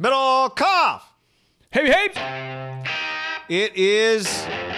[0.00, 1.02] Middlekauff.
[1.70, 2.82] Hey, hey!
[3.50, 4.24] It is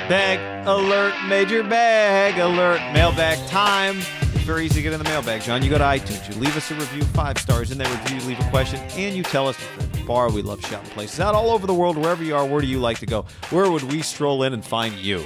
[0.09, 3.99] bag alert, major bag alert, mailbag time.
[3.99, 5.63] It's very easy to get in the mailbag, John.
[5.63, 8.35] You go to iTunes, you leave us a review, five stars in that review, you
[8.35, 11.53] leave a question, and you tell us the bar we love shouting places out all
[11.53, 13.25] over the world, wherever you are, where do you like to go?
[13.51, 15.25] Where would we stroll in and find you?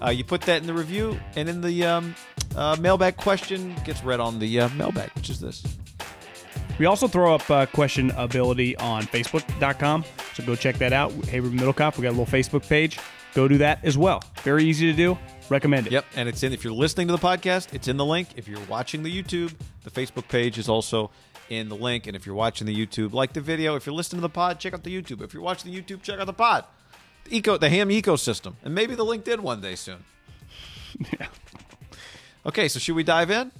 [0.00, 2.14] Uh, you put that in the review, and in the um,
[2.54, 5.64] uh, mailbag question gets read on the uh, mailbag, which is this.
[6.78, 11.12] We also throw up uh, question ability on Facebook.com, so go check that out.
[11.26, 12.98] Hey, Ruben Middlekauff, we got a little Facebook page.
[13.34, 14.22] Go do that as well.
[14.42, 15.16] Very easy to do.
[15.48, 15.92] Recommend it.
[15.92, 16.52] Yep, and it's in.
[16.52, 18.28] If you're listening to the podcast, it's in the link.
[18.36, 21.10] If you're watching the YouTube, the Facebook page is also
[21.50, 22.06] in the link.
[22.06, 23.76] And if you're watching the YouTube, like the video.
[23.76, 25.22] If you're listening to the pod, check out the YouTube.
[25.22, 26.64] If you're watching the YouTube, check out the pod.
[27.24, 30.04] The eco, the ham ecosystem, and maybe the LinkedIn one day soon.
[31.18, 31.28] Yeah.
[32.44, 33.50] Okay, so should we dive in?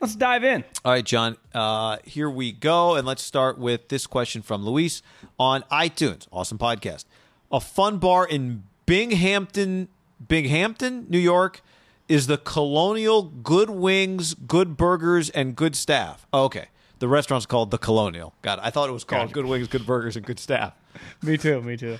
[0.00, 0.64] Let's dive in.
[0.82, 1.36] All right, John.
[1.52, 5.02] Uh, here we go, and let's start with this question from Luis
[5.38, 6.26] on iTunes.
[6.32, 7.04] Awesome podcast.
[7.52, 9.88] A fun bar in Binghamton,
[10.26, 11.60] Binghamton, New York,
[12.08, 13.24] is the Colonial.
[13.24, 16.26] Good wings, good burgers, and good staff.
[16.32, 16.68] Oh, okay,
[16.98, 18.32] the restaurant's called the Colonial.
[18.40, 18.58] God.
[18.62, 19.34] I thought it was called Gotcha.
[19.34, 20.72] Good Wings, Good Burgers, and Good Staff.
[21.22, 21.60] Me too.
[21.60, 21.98] Me too.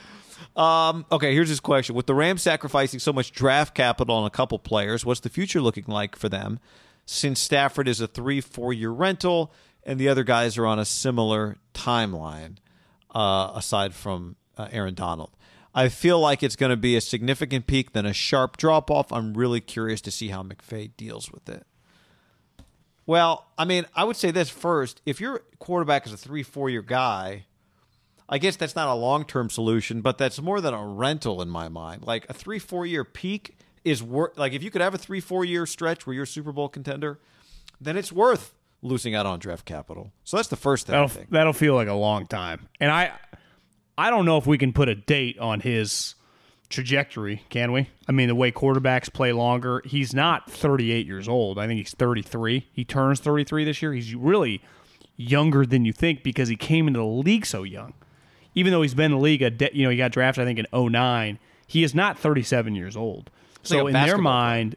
[0.57, 1.95] Um, okay, here's his question.
[1.95, 5.61] With the Rams sacrificing so much draft capital on a couple players, what's the future
[5.61, 6.61] looking like for them
[7.11, 10.85] since Stafford is a three, four year rental and the other guys are on a
[10.85, 12.59] similar timeline,
[13.13, 15.31] uh, aside from uh, Aaron Donald?
[15.75, 19.13] I feel like it's going to be a significant peak, then a sharp drop off.
[19.13, 21.67] I'm really curious to see how McVay deals with it.
[23.07, 25.03] Well, I mean, I would say this first.
[25.05, 27.47] If your quarterback is a three, four year guy,
[28.29, 31.49] I guess that's not a long term solution, but that's more than a rental in
[31.49, 32.05] my mind.
[32.05, 35.21] Like a three, four year peak is worth, like if you could have a three,
[35.21, 37.19] four year stretch where you're a Super Bowl contender,
[37.81, 40.13] then it's worth losing out on draft capital.
[40.25, 41.31] So that's the first thing That'll think.
[41.31, 42.69] that'll feel like a long time.
[42.81, 43.13] And I
[43.99, 46.15] I don't know if we can put a date on his
[46.69, 47.89] trajectory, can we?
[48.09, 51.59] I mean, the way quarterbacks play longer, he's not 38 years old.
[51.59, 52.69] I think he's 33.
[52.73, 53.93] He turns 33 this year.
[53.93, 54.63] He's really
[55.17, 57.93] younger than you think because he came into the league so young.
[58.55, 60.47] Even though he's been in the league, a de- you know, he got drafted I
[60.47, 61.39] think in 09.
[61.67, 63.31] He is not 37 years old.
[63.63, 64.77] So like in their mind,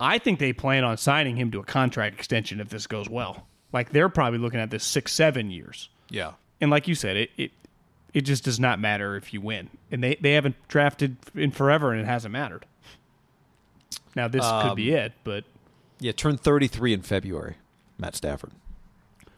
[0.00, 3.46] I think they plan on signing him to a contract extension if this goes well.
[3.72, 5.88] Like they're probably looking at this six, seven years.
[6.08, 6.32] Yeah.
[6.60, 7.50] And like you said, it it,
[8.14, 9.70] it just does not matter if you win.
[9.90, 12.64] And they, they haven't drafted in forever and it hasn't mattered.
[14.14, 15.44] Now this could be Um, it, but
[16.00, 17.56] Yeah, turned 33 in February,
[17.98, 18.52] Matt Stafford.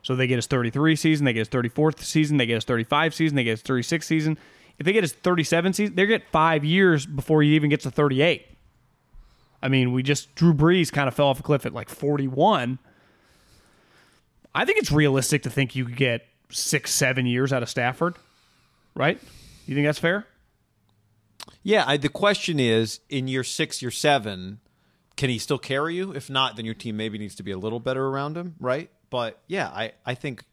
[0.03, 3.15] so they get his 33 season, they get his 34th season, they get his 35
[3.15, 4.39] season, they get his 36 season.
[4.81, 7.91] If they get his 37 season, they get five years before he even gets to
[7.91, 8.47] 38.
[9.63, 12.79] I mean, we just Drew Brees kind of fell off a cliff at like 41.
[14.55, 18.17] I think it's realistic to think you could get six, seven years out of Stafford,
[18.95, 19.21] right?
[19.67, 20.27] You think that's fair?
[21.63, 24.61] Yeah, I, the question is in year six, year seven,
[25.17, 26.13] can he still carry you?
[26.13, 28.89] If not, then your team maybe needs to be a little better around him, right?
[29.11, 30.45] But yeah, I, I think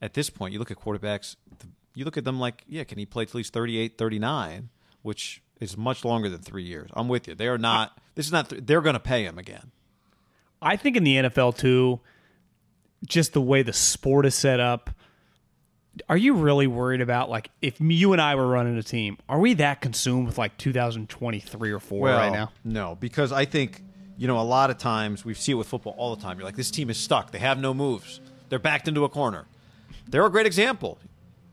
[0.00, 1.34] at this point, you look at quarterbacks,
[1.94, 4.68] you look at them like, yeah, can he play till he's 38, 39,
[5.02, 6.90] which is much longer than three years.
[6.94, 7.34] I'm with you.
[7.34, 9.70] They are not, this is not, they're going to pay him again.
[10.60, 12.00] I think in the NFL too,
[13.06, 14.90] just the way the sport is set up.
[16.08, 19.18] Are you really worried about like if you and I were running a team?
[19.28, 22.50] Are we that consumed with like 2023 or four right now?
[22.64, 23.82] No, because I think
[24.16, 26.38] you know a lot of times we see it with football all the time.
[26.38, 27.30] You're like, this team is stuck.
[27.30, 28.20] They have no moves.
[28.48, 29.44] They're backed into a corner.
[30.08, 30.98] They're a great example.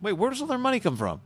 [0.02, 1.22] Wait, where does all their money come from?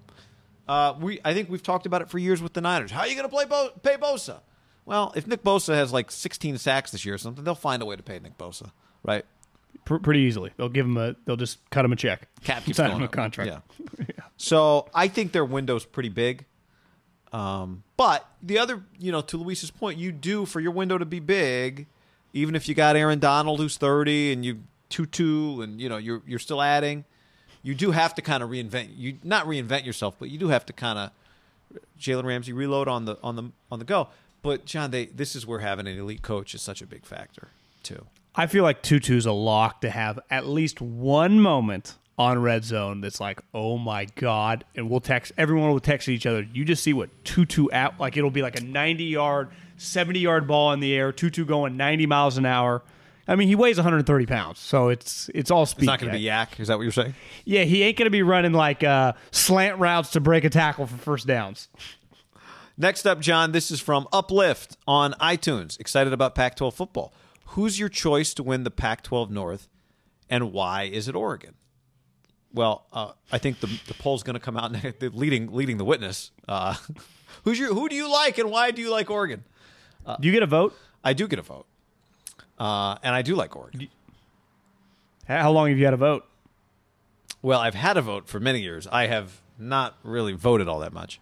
[0.67, 2.91] Uh, we I think we've talked about it for years with the Niners.
[2.91, 4.39] How are you going to play Bo- pay Bosa?
[4.85, 7.85] Well, if Nick Bosa has like 16 sacks this year or something, they'll find a
[7.85, 8.71] way to pay Nick Bosa,
[9.03, 9.25] right?
[9.85, 10.51] Pr- pretty easily.
[10.57, 11.15] They'll give him a.
[11.25, 12.27] They'll just cut him a check.
[12.43, 13.51] Cap keeps Sign him a contract.
[13.99, 14.05] Yeah.
[14.37, 16.45] So I think their window's pretty big.
[17.31, 21.05] Um, but the other, you know, to Luis's point, you do for your window to
[21.05, 21.87] be big,
[22.33, 26.21] even if you got Aaron Donald who's 30 and you Tutu and you know you're
[26.27, 27.05] you're still adding,
[27.63, 30.65] you do have to kind of reinvent you not reinvent yourself, but you do have
[30.67, 31.11] to kind of
[31.99, 34.09] Jalen Ramsey reload on the on the on the go.
[34.41, 37.47] But John, they this is where having an elite coach is such a big factor
[37.81, 38.05] too.
[38.35, 43.01] I feel like Tutu's a lock to have at least one moment on red zone
[43.01, 46.45] that's like, oh my god, and we'll text everyone will text each other.
[46.53, 50.47] You just see what Tutu at like it'll be like a 90 yard, 70 yard
[50.47, 52.81] ball in the air, Tutu going 90 miles an hour.
[53.27, 55.83] I mean, he weighs 130 pounds, so it's it's all speed.
[55.83, 56.59] It's not going to be yak.
[56.59, 57.15] Is that what you're saying?
[57.45, 60.87] Yeah, he ain't going to be running like uh, slant routes to break a tackle
[60.87, 61.69] for first downs.
[62.77, 65.79] Next up, John, this is from Uplift on iTunes.
[65.79, 67.13] Excited about Pac 12 football.
[67.47, 69.69] Who's your choice to win the Pac 12 North,
[70.29, 71.53] and why is it Oregon?
[72.51, 76.31] Well, uh, I think the, the poll's going to come out leading leading the witness.
[76.47, 76.75] Uh,
[77.43, 79.43] who's your who do you like, and why do you like Oregon?
[80.19, 80.75] Do you get a vote?
[81.03, 81.65] I do get a vote,
[82.59, 83.87] uh, and I do like Oregon.
[85.27, 86.25] How long have you had a vote?
[87.41, 88.87] Well, I've had a vote for many years.
[88.87, 91.19] I have not really voted all that much.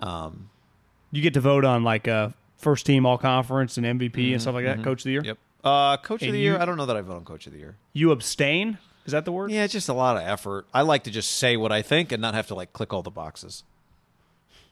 [0.00, 4.54] You get to vote on like uh, first team all conference and MVP and stuff
[4.54, 5.20] like that, coach of the year.
[5.20, 5.38] Mm-hmm, Yep.
[5.64, 6.58] Uh, Coach of And the year?
[6.58, 7.76] I don't know that I vote on Coach of the year.
[7.92, 8.78] You abstain?
[9.06, 9.52] Is that the word?
[9.52, 10.66] Yeah, it's just a lot of effort.
[10.74, 13.02] I like to just say what I think and not have to like click all
[13.02, 13.62] the boxes.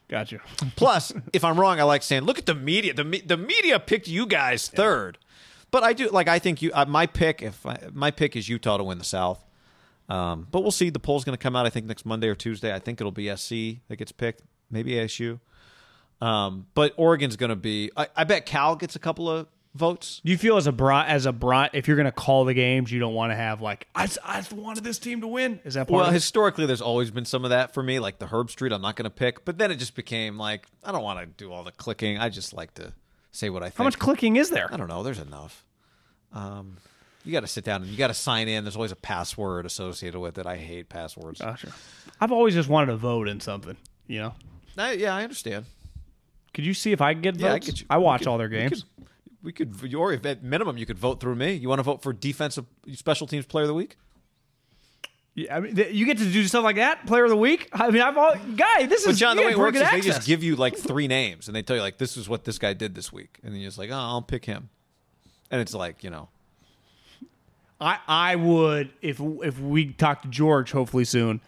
[0.09, 0.41] Gotcha.
[0.75, 2.93] Plus, if I'm wrong, I like saying, "Look at the media.
[2.93, 5.17] The me- the media picked you guys third.
[5.71, 6.27] But I do like.
[6.27, 6.71] I think you.
[6.73, 7.41] Uh, my pick.
[7.41, 9.43] If I, my pick is Utah to win the South.
[10.09, 10.89] Um, but we'll see.
[10.89, 11.65] The poll's going to come out.
[11.65, 12.73] I think next Monday or Tuesday.
[12.73, 14.41] I think it'll be SC that gets picked.
[14.69, 15.39] Maybe ASU.
[16.19, 17.91] Um, but Oregon's going to be.
[17.95, 20.21] I, I bet Cal gets a couple of votes.
[20.23, 22.53] Do you feel as a bri- as a bri- if you're going to call the
[22.53, 25.59] games, you don't want to have like I, I wanted this team to win?
[25.63, 28.27] Is that part Well, historically, there's always been some of that for me, like the
[28.27, 28.73] Herbstreit.
[28.73, 31.25] I'm not going to pick, but then it just became like I don't want to
[31.25, 32.17] do all the clicking.
[32.17, 32.93] I just like to
[33.31, 33.77] say what I think.
[33.77, 34.69] How much clicking is there?
[34.73, 35.03] I don't know.
[35.03, 35.65] There's enough.
[36.33, 36.77] Um,
[37.25, 38.63] you got to sit down and you got to sign in.
[38.63, 40.45] There's always a password associated with it.
[40.45, 41.39] I hate passwords.
[41.41, 41.71] Gotcha.
[42.19, 43.77] I've always just wanted to vote in something.
[44.07, 44.33] You know,
[44.77, 45.65] I, yeah, I understand.
[46.53, 47.43] could you see if I can get votes?
[47.43, 47.87] Yeah, I, get you.
[47.89, 48.83] I watch could- all their we games.
[48.83, 49.07] could-
[49.43, 51.53] We could, or if at minimum, you could vote through me.
[51.53, 53.97] You want to vote for defensive special teams player of the week?
[55.33, 57.05] Yeah, I mean, th- you get to do stuff like that.
[57.05, 57.69] Player of the week.
[57.71, 58.85] I mean, I've all guy.
[58.85, 60.77] This But is John, the way it works is good they just give you like
[60.77, 63.39] three names, and they tell you like this is what this guy did this week,
[63.43, 64.69] and then you're just like, oh, I'll pick him,
[65.49, 66.27] and it's like you know,
[67.79, 71.39] I I would if if we talk to George hopefully soon.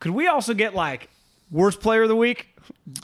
[0.00, 1.08] Could we also get like
[1.50, 2.48] worst player of the week?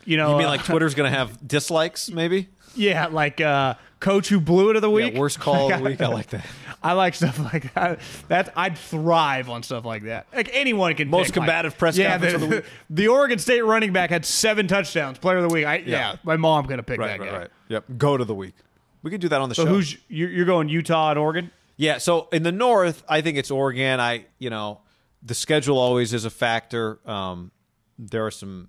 [0.05, 2.49] You know, you mean uh, like Twitter's gonna have dislikes, maybe?
[2.75, 3.75] yeah, like uh,
[4.05, 5.15] coach who blew it of the week.
[5.15, 6.01] Yeah, worst call of the week.
[6.01, 6.47] I like that.
[6.83, 8.01] I like stuff like that.
[8.29, 10.27] That I'd thrive on stuff like that.
[10.35, 11.09] Like anyone can.
[11.09, 12.65] Most pick, like- combative press yeah, conference the, of the week.
[12.91, 15.19] the Oregon State running back had seven touchdowns.
[15.19, 15.65] Player of the week.
[15.67, 15.85] I, yeah.
[15.87, 16.17] Yeah.
[16.23, 17.39] my mom gonna pick Right, that right, guy.
[17.39, 17.51] right.
[17.69, 17.85] Yep.
[17.99, 18.55] Go to the week.
[19.03, 19.71] We could do that on the So show.
[19.71, 21.51] who's you're, you're going Utah and Oregon?
[21.77, 23.99] Yeah, so in the North, I think it's Oregon.
[24.01, 24.81] I, you know,
[25.23, 27.01] the schedule always is a factor.
[27.09, 27.51] Um,
[27.99, 28.69] there are some.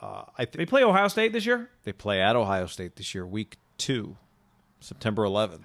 [0.00, 1.70] Uh, I They play Ohio State this year.
[1.84, 4.16] they play at Ohio State this year, week two,
[4.80, 5.64] September 11th.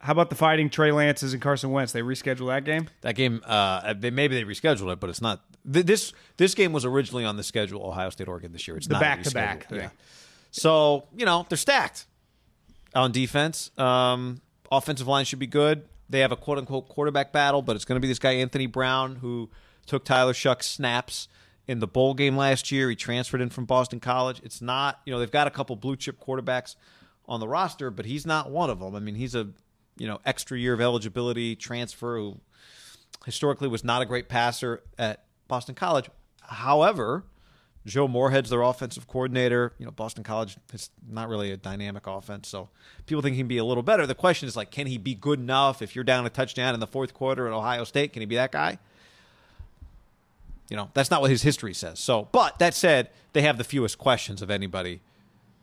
[0.00, 1.92] How about the Fighting Trey Lances and Carson Wentz?
[1.92, 2.88] They reschedule that game.
[3.02, 5.42] That game, uh, they, maybe they rescheduled it, but it's not.
[5.72, 8.76] th- This this game was originally on the schedule, Ohio State Oregon this year.
[8.76, 9.90] It's The not back-to-back Yeah.
[10.50, 12.06] So you know they're stacked
[12.96, 13.70] on defense.
[13.78, 14.40] Um,
[14.72, 15.84] offensive line should be good.
[16.10, 18.66] They have a quote unquote quarterback battle, but it's going to be this guy Anthony
[18.66, 19.50] Brown who
[19.86, 21.28] took Tyler Shough's snaps
[21.68, 22.90] in the bowl game last year.
[22.90, 24.40] He transferred in from Boston College.
[24.42, 26.74] It's not you know they've got a couple blue chip quarterbacks
[27.26, 28.94] on the roster, but he's not one of them.
[28.94, 29.48] I mean he's a
[29.96, 32.40] you know extra year of eligibility transfer who
[33.24, 36.08] historically was not a great passer at Boston College.
[36.42, 37.24] However,
[37.84, 39.72] Joe Moorhead's their offensive coordinator.
[39.78, 42.68] You know, Boston College is not really a dynamic offense, so
[43.06, 44.06] people think he can be a little better.
[44.06, 46.80] The question is like, can he be good enough if you're down a touchdown in
[46.80, 48.12] the fourth quarter at Ohio State?
[48.12, 48.78] Can he be that guy?
[50.70, 51.98] You know, that's not what his history says.
[51.98, 55.00] So, but that said, they have the fewest questions of anybody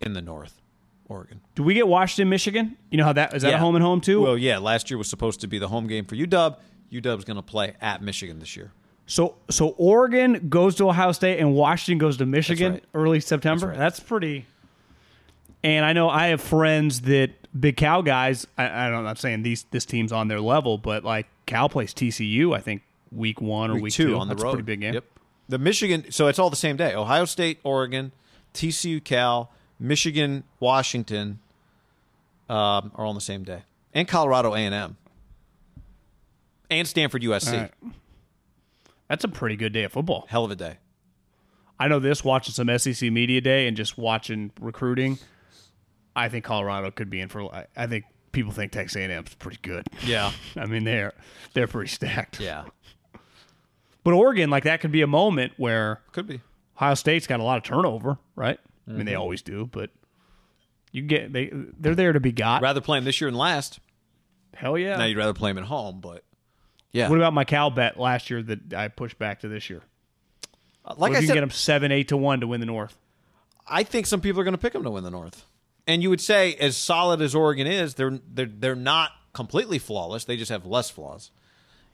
[0.01, 0.62] in the North,
[1.10, 1.42] Oregon.
[1.56, 2.78] Do we get Washington, Michigan?
[2.92, 4.22] You know how that is that a home and home too?
[4.22, 6.56] Well, yeah, last year was supposed to be the home game for UW.
[6.92, 8.72] UW's going to play at Michigan this year.
[9.06, 12.84] So so Oregon goes to Ohio State and Washington goes to Michigan right.
[12.94, 13.68] early September.
[13.68, 14.46] That's That's, pretty.
[15.63, 18.48] And I know I have friends that big Cal guys.
[18.58, 21.70] I, I don't, I'm not saying these this team's on their level, but like Cal
[21.70, 22.56] plays TCU.
[22.56, 24.50] I think week one or week, Week two on the That's road.
[24.50, 24.94] a pretty big game.
[24.94, 25.06] Yep.
[25.50, 26.94] The Michigan, so it's all the same day.
[26.94, 28.12] Ohio State, Oregon,
[28.54, 31.40] TCU, Cal, Michigan, Washington
[32.50, 34.98] um, are on the same day, and Colorado A and M,
[36.70, 37.54] and Stanford USC.
[37.62, 37.72] Right.
[39.08, 40.26] That's a pretty good day of football.
[40.30, 40.78] Hell of a day.
[41.80, 45.18] I know this watching some SEC media day and just watching recruiting.
[46.16, 47.44] I think Colorado could be in for.
[47.54, 49.88] I- I think people think Texas A&M's pretty good.
[50.06, 50.32] Yeah.
[50.58, 51.14] I mean they're
[51.54, 52.40] they're pretty stacked.
[52.40, 52.66] Yeah.
[54.04, 56.42] But Oregon, like that could be a moment where Could be.
[56.78, 58.60] Ohio State's got a lot of turnover, right?
[58.89, 59.22] I mean they Mm-hmm.
[59.22, 59.91] always do, but
[60.91, 62.62] you get they they're there to be got.
[62.62, 63.79] Rather play him this year than last.
[64.55, 64.98] Hell yeah.
[64.98, 66.24] Now you'd rather play him at home, but
[66.91, 67.08] yeah.
[67.10, 69.81] what about my Cal bet last year that I pushed back to this year?
[70.86, 72.60] like What if I you said, can get them seven, eight to one to win
[72.60, 72.98] the North.
[73.67, 75.46] I think some people are going to pick them to win the North.
[75.86, 80.25] And you would say, as solid as Oregon is, they're they're they're not completely flawless.
[80.25, 81.29] They just have less flaws.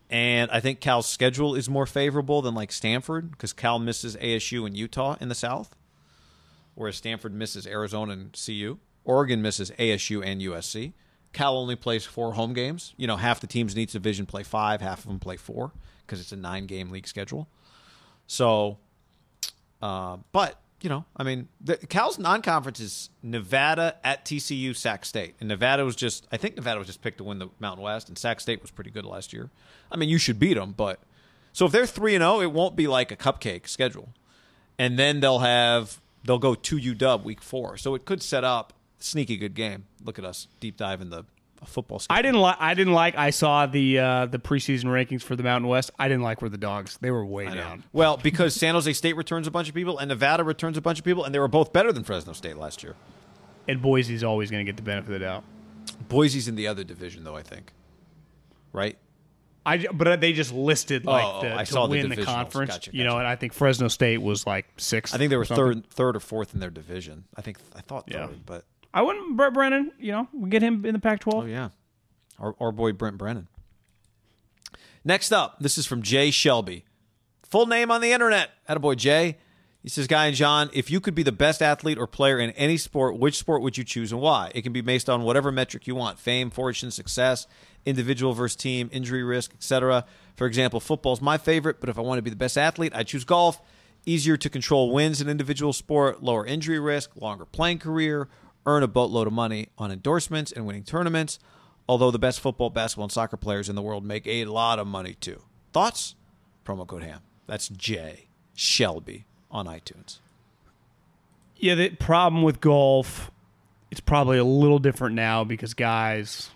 [0.10, 4.66] And I think Cal's schedule is more favorable than like Stanford because Cal misses ASU
[4.66, 5.76] and Utah in the South,
[6.76, 8.78] whereas Stanford misses Arizona and CU.
[9.04, 10.94] Oregon misses ASU and USC.
[11.34, 12.94] Cal only plays four home games.
[12.98, 15.72] You know, half the teams in each division play five, half of them play four
[16.06, 17.50] because it's a nine game league schedule.
[18.28, 18.78] So
[19.82, 25.36] uh, but you know, I mean, the, Cal's non-conference is Nevada at TCU, Sac State,
[25.40, 26.28] and Nevada was just.
[26.32, 28.72] I think Nevada was just picked to win the Mountain West, and Sac State was
[28.72, 29.50] pretty good last year.
[29.92, 31.00] I mean, you should beat them, but
[31.54, 34.10] so if they're three and zero, it won't be like a cupcake schedule,
[34.78, 38.74] and then they'll have they'll go to UW week four, so it could set up
[39.00, 39.86] sneaky good game.
[40.04, 41.26] Look at us deep dive in the
[41.66, 42.00] football.
[42.00, 42.18] Schedule.
[42.18, 42.58] I didn't like.
[42.60, 43.18] I didn't like.
[43.18, 45.92] I saw the uh, the preseason rankings for the Mountain West.
[45.98, 46.98] I didn't like where the dogs.
[47.02, 47.84] They were way down.
[47.94, 51.00] Well, because San Jose State returns a bunch of people and Nevada returns a bunch
[51.00, 52.96] of people, and they were both better than Fresno State last year.
[53.68, 55.44] And Boise's always going to get the benefit of the doubt.
[56.08, 57.36] Boise's in the other division, though.
[57.36, 57.72] I think,
[58.74, 58.98] right?
[59.66, 62.10] I but uh, they just listed oh, like Oh, the, I to saw the win
[62.10, 62.26] the, divisionals.
[62.26, 62.72] conference.
[62.72, 65.16] Gotcha, You know, and I think Fresno State was like sixth.
[65.16, 67.26] I think they were or third, third or fourth in their division.
[67.36, 68.28] I think I thought Yeah.
[68.28, 69.36] third, but I wouldn't.
[69.36, 69.92] Brent Brennan.
[70.00, 71.34] You know, we get him in the Pac-12.
[71.34, 71.70] oh yeah,
[72.40, 73.48] our, our boy Brent Brennan.
[75.04, 76.86] Next up, this is from Jay Shelby.
[77.44, 78.52] Full name on the internet.
[78.68, 79.38] Attaboy Jay.
[79.84, 82.50] He says, Guy and John, if you could be the best athlete or player in
[82.52, 84.52] any sport, which sport would you choose and why?
[84.56, 87.46] It can be based on whatever metric you want fame, fortune, success,
[87.86, 90.06] individual versus team, injury risk, etc.
[90.36, 93.04] For example, football's my favorite, but if I want to be the best athlete, I
[93.04, 93.62] choose golf.
[94.06, 98.28] Easier to control wins in individual sport, lower injury risk, longer playing career,
[98.66, 101.40] earn a boatload of money on endorsements and winning tournaments.
[101.88, 104.88] Although the best football, basketball, and soccer players in the world make a lot of
[104.88, 105.42] money too.
[105.72, 106.16] Thoughts?
[106.66, 107.22] Promo code HAM.
[107.48, 110.20] That's Jay Shelby on iTunes.
[111.58, 113.32] Yeah, the problem with golf,
[113.92, 116.50] it's probably a little different now because guys,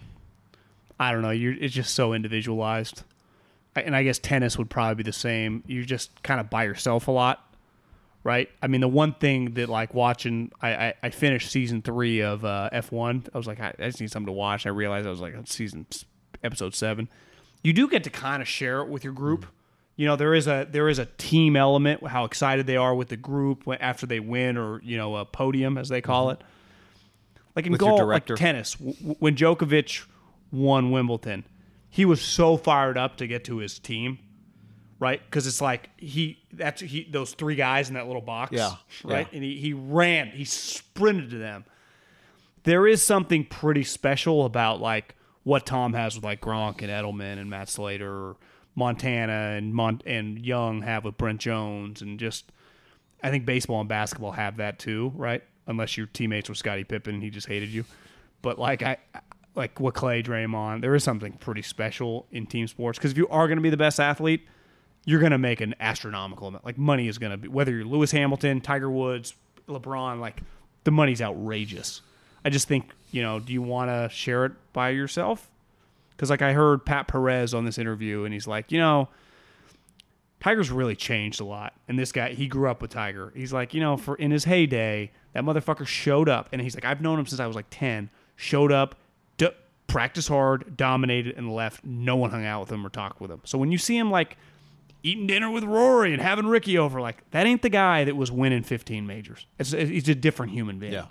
[0.99, 3.03] I don't know, you're it's just so individualized.
[3.75, 5.63] And I guess tennis would probably be the same.
[5.65, 7.55] You're just kind of by yourself a lot,
[8.23, 8.49] right?
[8.61, 12.43] I mean, the one thing that like watching, I I, I finished season three of
[12.43, 13.29] uh, F1.
[13.33, 14.65] I was like, I, I just need something to watch.
[14.65, 15.85] I realized I was like on season
[16.43, 17.07] episode seven.
[17.63, 19.45] You do get to kind of share it with your group.
[19.95, 23.09] You know, there is a there is a team element, how excited they are with
[23.09, 26.41] the group after they win, or you know, a podium as they call it.
[27.55, 30.05] Like in With golf, like tennis, w- when Djokovic
[30.51, 31.45] won Wimbledon,
[31.89, 34.19] he was so fired up to get to his team,
[34.99, 35.21] right?
[35.23, 39.27] Because it's like he that's he those three guys in that little box, Yeah, right?
[39.31, 39.35] yeah.
[39.35, 41.65] And he he ran, he sprinted to them.
[42.63, 47.39] There is something pretty special about like what Tom has with like Gronk and Edelman
[47.39, 48.35] and Matt Slater, or
[48.75, 52.51] Montana and Mon- and Young have with Brent Jones, and just
[53.23, 55.43] I think baseball and basketball have that too, right?
[55.67, 57.85] Unless your teammates were Scottie Pippen and he just hated you.
[58.41, 58.97] But like I
[59.55, 63.27] like what Klay Draymond, there is something pretty special in team sports because if you
[63.29, 64.47] are going to be the best athlete,
[65.05, 66.65] you're going to make an astronomical amount.
[66.65, 69.33] Like money is going to be whether you're Lewis Hamilton, Tiger Woods,
[69.67, 70.41] LeBron, like
[70.83, 72.01] the money's outrageous.
[72.45, 75.49] I just think, you know, do you want to share it by yourself?
[76.17, 79.09] Cuz like I heard Pat Perez on this interview and he's like, you know,
[80.39, 81.73] Tiger's really changed a lot.
[81.87, 83.33] And this guy, he grew up with Tiger.
[83.35, 86.47] He's like, you know, for in his heyday, that motherfucker showed up.
[86.51, 88.09] And he's like, I've known him since I was like 10.
[88.37, 88.95] Showed up,
[89.89, 91.83] practiced hard, dominated, and left.
[91.83, 93.41] No one hung out with him or talked with him.
[93.43, 94.37] So when you see him like
[95.03, 98.31] eating dinner with Rory and having Ricky over, like, that ain't the guy that was
[98.31, 99.45] winning 15 majors.
[99.57, 100.93] It's, he's a different human being.
[100.93, 101.05] Yeah.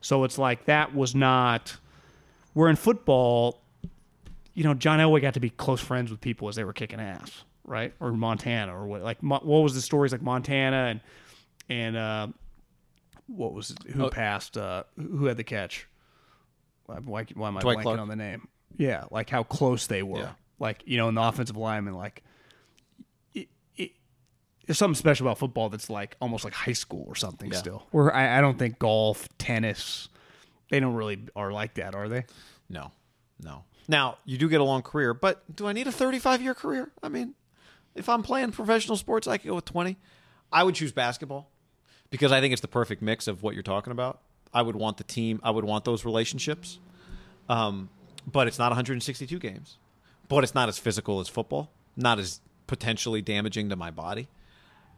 [0.00, 1.76] So it's like that was not.
[2.54, 3.60] Where in football,
[4.54, 7.00] you know, John Elway got to be close friends with people as they were kicking
[7.00, 7.94] ass, right?
[8.00, 9.00] Or Montana, or what?
[9.02, 11.00] Like, what was the stories like Montana and
[11.70, 12.26] and uh,
[13.28, 14.10] what was it, who Oh.
[14.10, 14.58] passed?
[14.58, 15.86] Uh, who had the catch?
[16.86, 18.00] Why, why, am I Dwight blanking Clark.
[18.00, 18.48] on the name?
[18.76, 20.18] Yeah, like how close they were.
[20.18, 20.32] Yeah.
[20.58, 22.22] Like you know, in the offensive lineman, like
[23.34, 23.92] it, it,
[24.66, 27.50] there's something special about football that's like almost like high school or something.
[27.50, 27.58] Yeah.
[27.58, 30.08] Still, where I, I don't think golf, tennis,
[30.70, 32.24] they don't really are like that, are they?
[32.68, 32.92] No,
[33.42, 33.64] no.
[33.88, 36.92] Now you do get a long career, but do I need a 35 year career?
[37.02, 37.34] I mean,
[37.94, 39.96] if I'm playing professional sports, I could go with 20.
[40.52, 41.50] I would choose basketball
[42.10, 44.20] because I think it's the perfect mix of what you're talking about.
[44.52, 45.40] I would want the team.
[45.42, 46.78] I would want those relationships.
[47.48, 47.88] Um,
[48.30, 49.78] but it's not 162 games.
[50.28, 51.70] But it's not as physical as football.
[51.96, 54.28] Not as potentially damaging to my body.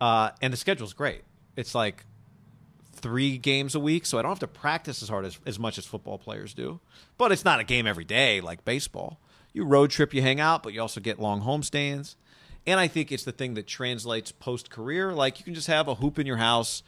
[0.00, 1.22] Uh, and the schedule's great.
[1.56, 2.04] It's like
[2.92, 5.78] three games a week, so I don't have to practice as hard as, as much
[5.78, 6.80] as football players do.
[7.18, 9.18] But it's not a game every day like baseball.
[9.52, 12.16] You road trip, you hang out, but you also get long homestands.
[12.66, 15.12] And I think it's the thing that translates post career.
[15.12, 16.82] Like you can just have a hoop in your house,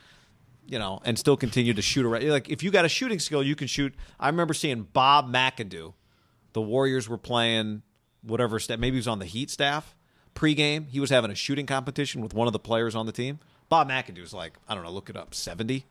[0.68, 2.28] you know, and still continue to shoot around.
[2.28, 3.94] Like if you got a shooting skill, you can shoot.
[4.20, 5.94] I remember seeing Bob McAdoo.
[6.52, 7.82] The Warriors were playing
[8.22, 8.78] whatever step.
[8.80, 9.94] Maybe he was on the Heat staff
[10.34, 10.88] pregame.
[10.88, 13.38] He was having a shooting competition with one of the players on the team.
[13.68, 15.84] Bob McAdoo's like, I don't know, look it up, 70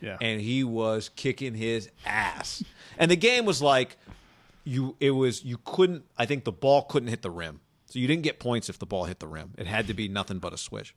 [0.00, 0.16] Yeah.
[0.20, 2.62] and he was kicking his ass.
[2.98, 3.96] And the game was like
[4.64, 7.60] you it was you couldn't I think the ball couldn't hit the rim.
[7.86, 9.52] So you didn't get points if the ball hit the rim.
[9.58, 10.94] It had to be nothing but a swish.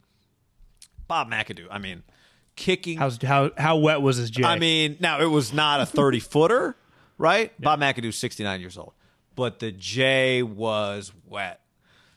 [1.08, 2.04] Bob McAdoo, I mean,
[2.58, 4.44] kicking How's how how wet was his J?
[4.44, 6.76] I mean, now it was not a 30 footer,
[7.18, 7.54] right?
[7.62, 8.92] Bob McAdoo's 69 years old,
[9.36, 11.62] but the J was wet.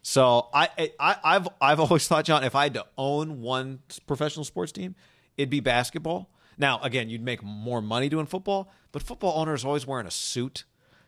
[0.02, 4.44] So I, I, I've, I've always thought, John, if I had to own one professional
[4.44, 4.94] sports team,
[5.36, 6.30] it'd be basketball.
[6.56, 10.64] Now, again, you'd make more money doing football, but football owners always wearing a suit.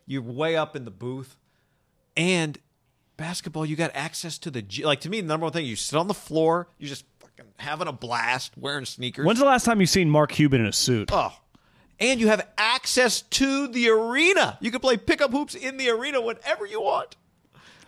[0.07, 1.37] You're way up in the booth,
[2.17, 2.59] and
[3.17, 5.01] basketball, you got access to the like.
[5.01, 7.05] To me, the number one thing, you sit on the floor, you're just
[7.43, 9.27] fucking having a blast, wearing sneakers.
[9.27, 11.11] When's the last time you've seen Mark Cuban in a suit?
[11.13, 11.33] Oh.
[12.01, 14.59] And you have access to the arena.
[14.61, 17.17] You can play pickup hoops in the arena whenever you want.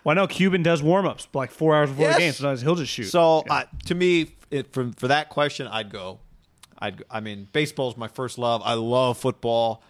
[0.05, 2.15] Well, I know Cuban does warm ups like four hours before Yes.
[2.17, 2.33] the game.
[2.33, 3.05] Sometimes he'll just shoot.
[3.05, 6.21] So uh, to me, it, for for that question, I'd go.
[6.79, 7.03] I'd.
[7.11, 8.61] I mean, baseball's my first love.
[8.65, 9.83] I love football,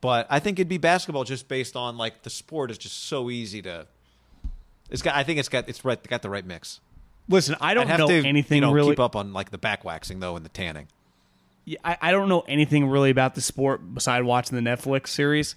[0.00, 3.30] but I think it'd be basketball just based on like the sport is just so
[3.30, 3.86] easy to.
[4.90, 5.14] It's got.
[5.14, 5.68] I think it's got.
[5.68, 6.02] It's right.
[6.08, 6.80] Got the right mix.
[7.28, 8.90] Listen, I don't have know to anything you know, really.
[8.90, 10.88] keep up on like the back waxing though and the tanning.
[11.64, 15.54] Yeah, I, I don't know anything really about the sport beside watching the Netflix series.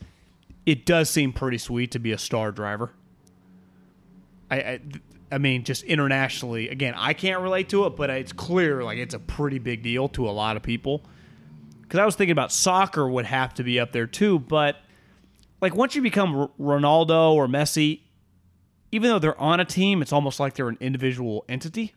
[0.66, 2.92] It does seem pretty sweet to be a star driver.
[4.50, 4.80] I, I,
[5.32, 9.14] I mean, just internationally, again, I can't relate to it, but it's clear like it's
[9.14, 11.02] a pretty big deal to a lot of people.
[11.82, 14.78] Because I was thinking about soccer would have to be up there too, but
[15.62, 18.02] like once you become R- Ronaldo or Messi,
[18.92, 21.94] even though they're on a team, it's almost like they're an individual entity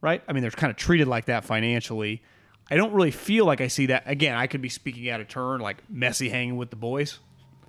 [0.00, 0.22] right?
[0.28, 2.22] I mean, they're kind of treated like that financially.
[2.70, 4.04] I don't really feel like I see that.
[4.06, 7.18] Again, I could be speaking out of turn, like Messi hanging with the boys,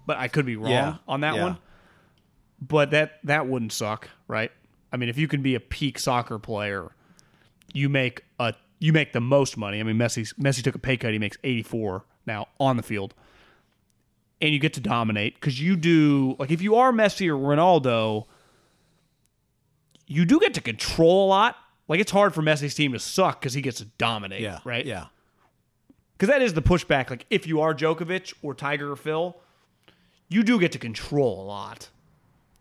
[0.06, 1.44] but I could be wrong Yeah, on that yeah.
[1.44, 1.58] one.
[2.62, 4.52] But that that wouldn't suck, right?
[4.92, 6.92] I mean, if you can be a peak soccer player,
[7.74, 9.80] you make a you make the most money.
[9.80, 12.84] I mean, Messi Messi took a pay cut; he makes eighty four now on the
[12.84, 13.14] field,
[14.42, 18.26] and you get to dominate because you do like if you are Messi or Ronaldo,
[20.08, 21.56] you do get to control a lot.
[21.88, 24.60] Like it's hard for Messi's team to suck because he gets to dominate, Yeah.
[24.64, 24.86] right?
[24.86, 25.06] Yeah.
[26.18, 27.10] Because that is the pushback.
[27.10, 29.36] Like if you are Djokovic or Tiger or Phil,
[30.28, 31.90] you do get to control a lot.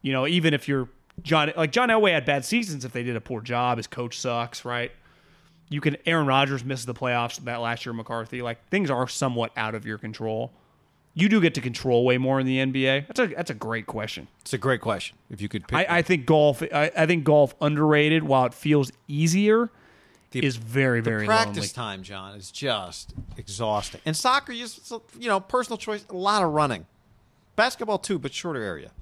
[0.01, 0.89] You know, even if you're
[1.23, 3.79] John, like John Elway had bad seasons if they did a poor job.
[3.79, 4.93] His coach sucks, right?
[5.69, 5.97] You can.
[6.07, 7.93] Aaron Rodgers misses the playoffs that last year.
[7.93, 10.53] McCarthy, like things are somewhat out of your control.
[11.21, 13.07] You do get to control way more in the NBA.
[13.09, 14.29] That's a that's a great question.
[14.43, 15.17] It's a great question.
[15.31, 16.63] If you could pick I, I think golf.
[16.63, 18.23] I, I think golf underrated.
[18.25, 19.71] While it feels easier,
[20.31, 21.69] The- is very very practice lonely.
[21.69, 24.01] time, John, is just exhausting.
[24.05, 26.87] And soccer, you just you know, personal choice, a lot of running.
[27.57, 28.93] Basketball too, but shorter area.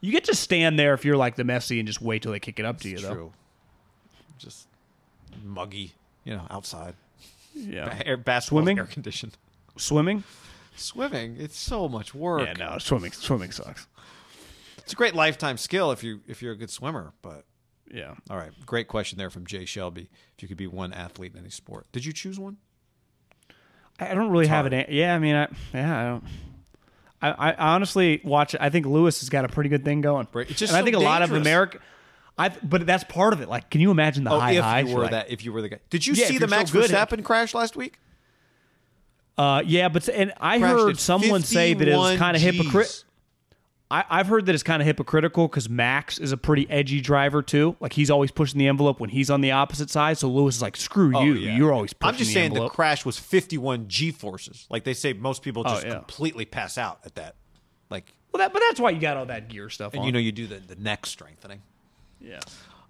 [0.00, 2.40] You get to stand there if you're like the Messi and just wait till they
[2.40, 3.14] kick it up to you, though.
[3.14, 3.32] True.
[4.38, 4.66] Just
[5.44, 5.92] muggy,
[6.24, 6.94] you know, outside.
[7.54, 8.02] Yeah.
[8.04, 8.78] Air, basketball Swimming?
[8.80, 9.36] air conditioned.
[9.76, 10.24] Swimming?
[10.76, 12.46] Swimming, it's so much work.
[12.46, 13.12] Yeah, no, swimming.
[13.12, 13.86] Swimming sucks.
[14.78, 17.12] It's a great lifetime skill if you if you're a good swimmer.
[17.22, 17.44] But
[17.92, 18.14] Yeah.
[18.30, 20.08] all right, great question there from Jay Shelby.
[20.36, 22.56] If you could be one athlete in any sport, did you choose one?
[24.00, 24.72] I don't really have hard.
[24.72, 24.88] it.
[24.88, 26.24] Yeah, I mean, I, yeah, I don't.
[27.20, 28.56] I, I honestly watch.
[28.58, 30.26] I think Lewis has got a pretty good thing going.
[30.32, 30.50] Right.
[30.50, 31.46] It's just and I so think a lot of dangerous.
[31.46, 31.78] America.
[32.38, 33.48] I but that's part of it.
[33.48, 34.88] Like, can you imagine the Oh, high if highs?
[34.88, 36.56] you were Like, that, if you were the guy, did you Yeah, see the so
[36.56, 37.98] Max good at- Verstappen crash last week?
[39.38, 43.04] Uh, yeah, but and I Crashed heard someone say that it was kind of hypocrite.
[43.94, 47.76] I've heard that it's kind of hypocritical because Max is a pretty edgy driver too.
[47.78, 50.16] Like he's always pushing the envelope when he's on the opposite side.
[50.16, 51.34] So Lewis is like, "Screw you!
[51.34, 54.66] You're always pushing Oh, I'm just the saying envelope." the crash was 51 G forces.
[54.70, 55.94] Like they say, most people just Oh, yeah.
[55.96, 57.34] completely pass out at that.
[57.90, 60.06] Like, well, that, but that's why you got all that gear stuff and on.
[60.06, 61.60] you know, you do the, the neck strengthening.
[62.18, 62.40] yeah.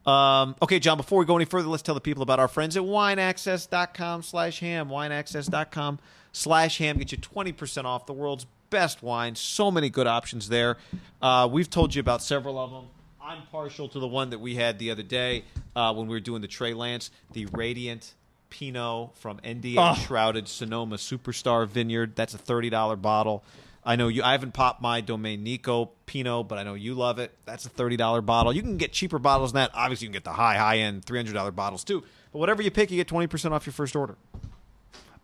[0.06, 2.76] Um, okay, John, before we go any further, let's tell the people about our friends
[2.76, 4.88] at wineaccess.com slash ham.
[4.88, 5.98] Wineaccess.com
[6.32, 6.98] slash ham.
[6.98, 9.34] Get you 20% off the world's best wine.
[9.34, 10.76] So many good options there.
[11.20, 12.84] Uh, we've told you about several of them.
[13.22, 15.44] I'm partial to the one that we had the other day
[15.76, 18.14] uh, when we were doing the Trey Lance, the Radiant
[18.50, 19.94] Pinot from NDA Oh.
[19.94, 22.16] Shrouded Sonoma Superstar Vineyard.
[22.16, 23.44] That's a $30 bottle.
[23.84, 24.22] I know you.
[24.22, 27.32] I haven't popped my Domenico Pinot, but I know you love it.
[27.46, 28.52] That's a thirty dollar bottle.
[28.52, 29.70] You can get cheaper bottles than that.
[29.74, 32.02] Obviously, you can get the high, high end three hundred dollar bottles too.
[32.32, 34.16] But whatever you pick, you get twenty percent off your first order.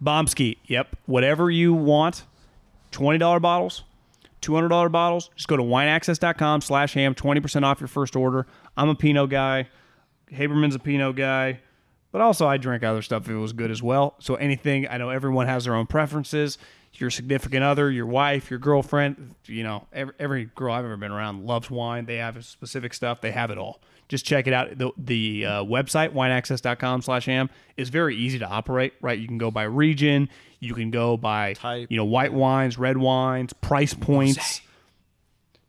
[0.03, 0.59] Bombski.
[0.67, 0.97] Yep.
[1.07, 2.25] Whatever you want.
[2.91, 3.85] Twenty dollar bottles,
[4.41, 5.31] two hundred dollar bottles.
[5.37, 7.15] Just go to wineaccess.com slash ham.
[7.15, 8.47] Twenty percent off your first order.
[8.77, 9.69] I'm a Pinot guy.
[10.33, 11.61] Haberman's a Pinot guy.
[12.11, 14.15] But also I drink other stuff if it was good as well.
[14.19, 16.57] So anything I know everyone has their own preferences.
[16.95, 21.13] Your significant other, your wife, your girlfriend, you know, every, every girl I've ever been
[21.13, 22.07] around loves wine.
[22.07, 23.21] They have specific stuff.
[23.21, 23.81] They have it all.
[24.09, 24.77] Just check it out.
[24.77, 29.17] The, the uh, website, wineaccess.com slash am, is very easy to operate, right?
[29.19, 30.29] You can go by region.
[30.61, 31.87] You can go by, Type.
[31.91, 34.61] you know, white wines, red wines, price points.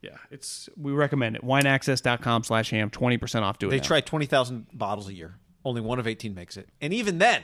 [0.01, 1.43] Yeah, it's we recommend it.
[1.43, 3.59] Wineaccess.com slash ham, 20% off.
[3.59, 3.83] Do it They now.
[3.83, 5.35] try twenty thousand bottles a year.
[5.65, 7.43] Only one of eighteen makes it, and even then,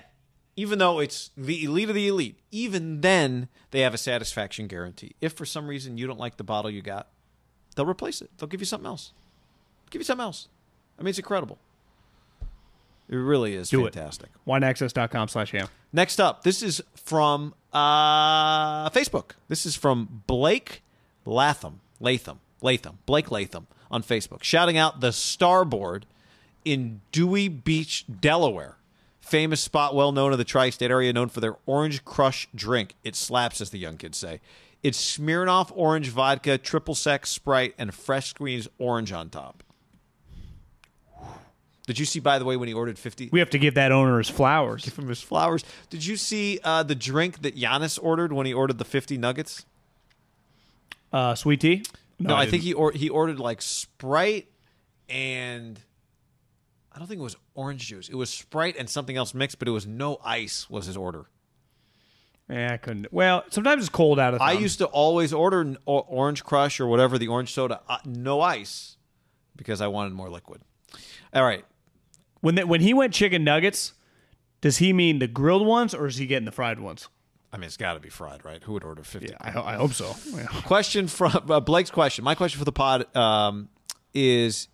[0.55, 5.15] even though it's the elite of the elite, even then they have a satisfaction guarantee.
[5.21, 7.07] If for some reason you don't like the bottle you got,
[7.75, 8.29] they'll replace it.
[8.37, 9.11] They'll give you something else.
[9.89, 10.47] Give you something else.
[10.97, 11.59] I mean, it's incredible.
[13.07, 13.93] It really is Do it.
[13.93, 14.29] fantastic.
[14.47, 15.67] Wineaccess.com slash ham.
[15.93, 19.31] Next up, this is from uh, Facebook.
[19.47, 20.81] This is from Blake
[21.25, 21.81] Latham.
[21.99, 22.39] Latham.
[22.61, 22.97] Latham.
[23.05, 26.07] Blake Latham on Facebook, shouting out the Starboard
[26.63, 28.77] in Dewey Beach, Delaware.
[29.25, 32.93] Famous spot well known in the tri state area, known for their Orange Crush drink.
[33.03, 34.39] It slaps, as the young kids say.
[34.83, 39.63] It's Smirnoff orange vodka, triple sec Sprite, and fresh squeezed orange on top.
[41.87, 43.29] Did you see, by the way, when he ordered 50?
[43.31, 44.85] We have to give that owner his flowers.
[44.85, 45.63] Give him his flowers.
[45.89, 49.65] Did you see uh, the drink that Giannis ordered when he ordered the 50 nuggets?
[51.11, 51.83] Uh, sweet tea?
[52.19, 54.47] No, I, think he or- he ordered like Sprite
[55.09, 55.79] and
[56.95, 58.07] I don't think it was orange juice.
[58.07, 61.25] It was Sprite and something else mixed, but it was no ice was his order.
[62.49, 63.11] Yeah, I couldn't.
[63.11, 64.41] Well, sometimes it's cold out of.
[64.41, 68.97] I used to always order Orange Crush or whatever the orange soda, uh, no ice,
[69.55, 70.61] because I wanted more liquid.
[71.33, 71.65] All right,
[72.41, 73.93] when the, when he went chicken nuggets.
[74.61, 77.07] Does he mean the grilled ones or is he getting the fried ones?
[77.53, 78.63] I mean it's got to be fried, right?
[78.63, 79.35] Who would order 50?
[79.39, 80.15] I, I hope so.
[80.35, 80.47] Yeah.
[80.63, 82.25] question from uh, Blake's question.
[82.25, 83.69] My question for the pod um,
[84.15, 84.67] is: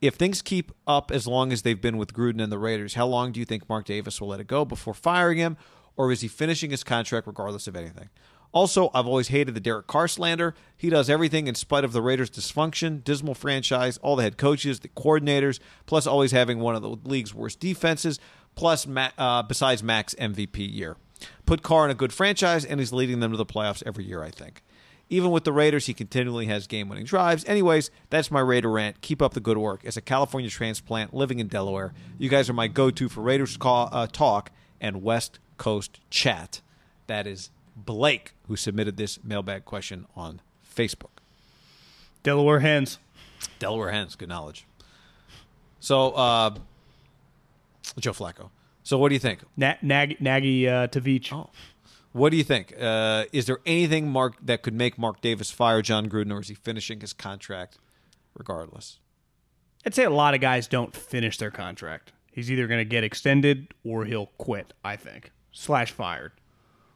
[0.00, 3.06] If things keep up as long as they've been with Gruden and the Raiders, how
[3.06, 5.56] long do you think Mark Davis will let it go before firing him,
[5.96, 8.10] or is he finishing his contract regardless of anything?
[8.52, 10.54] Also, I've always hated the Derek Carr slander.
[10.76, 14.80] He does everything in spite of the Raiders' dysfunction, dismal franchise, all the head coaches,
[14.80, 18.18] the coordinators, plus always having one of the league's worst defenses,
[18.54, 18.86] plus
[19.18, 20.96] uh, besides Max MVP year.
[21.44, 24.22] Put Carr in a good franchise, and he's leading them to the playoffs every year,
[24.22, 24.62] I think.
[25.08, 27.44] Even with the Raiders, he continually has game winning drives.
[27.44, 29.00] Anyways, that's my Raider rant.
[29.02, 29.84] Keep up the good work.
[29.84, 33.56] As a California transplant living in Delaware, you guys are my go to for Raiders
[33.56, 36.60] call, uh, talk and West Coast chat.
[37.06, 41.20] That is Blake, who submitted this mailbag question on Facebook.
[42.24, 42.98] Delaware hens.
[43.58, 44.66] Delaware Hens, good knowledge.
[45.78, 46.54] So, uh,
[47.98, 48.50] Joe Flacco.
[48.82, 49.40] So, what do you think?
[49.56, 51.32] Na- Nag- Nagy uh, Tavich.
[51.32, 51.50] Oh.
[52.16, 52.72] What do you think?
[52.80, 56.48] Uh, is there anything Mark that could make Mark Davis fire Jon Gruden, or is
[56.48, 57.76] he finishing his contract
[58.32, 58.98] regardless?
[59.84, 62.12] I'd say a lot of guys don't finish their contract.
[62.32, 64.72] He's either going to get extended or he'll quit.
[64.82, 66.32] I think slash fired.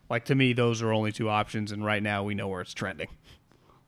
[0.08, 2.72] Like to me, those are only two options, and right now we know where it's
[2.72, 3.08] trending.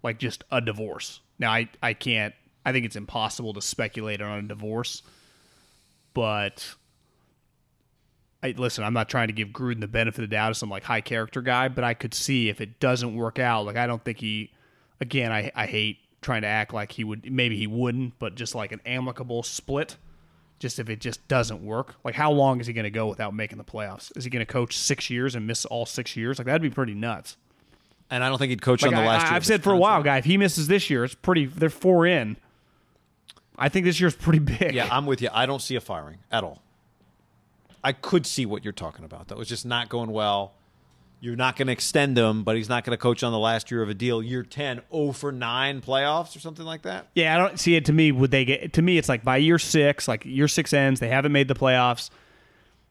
[0.02, 1.20] Like just a divorce.
[1.38, 2.34] Now I I can't.
[2.66, 5.00] I think it's impossible to speculate on a divorce,
[6.12, 6.74] but
[8.42, 8.82] I listen.
[8.84, 11.00] I'm not trying to give Gruden the benefit of the doubt as some like high
[11.00, 13.64] character guy, but I could see if it doesn't work out.
[13.66, 14.50] Like I don't think he.
[15.00, 17.30] Again, I I hate trying to act like he would.
[17.30, 19.96] Maybe he wouldn't, but just like an amicable split.
[20.58, 23.34] Just if it just doesn't work, like how long is he going to go without
[23.34, 24.16] making the playoffs?
[24.16, 26.38] Is he going to coach six years and miss all six years?
[26.38, 27.36] Like that'd be pretty nuts.
[28.10, 29.32] And I don't think he'd coach Like on the last I, year.
[29.34, 31.46] have said for a while, guy, if he misses this year, it's pretty.
[31.46, 32.36] They're four in.
[33.58, 34.72] I think this year's pretty big.
[34.74, 35.30] Yeah, I'm with you.
[35.32, 36.61] I don't see a firing at all.
[37.84, 39.40] I could see what you're talking about, though.
[39.40, 40.54] It's just not going well.
[41.20, 43.70] you're not going to extend him, but he's not going to coach on the last
[43.70, 44.20] year of a deal.
[44.22, 47.06] Year 10, 0 for 9 playoffs or something like that.
[47.14, 47.84] Yeah, I don't see it.
[47.84, 48.72] To me, would they get?
[48.72, 51.54] To me, it's like by year six, like year six ends, they haven't made the
[51.54, 52.10] playoffs.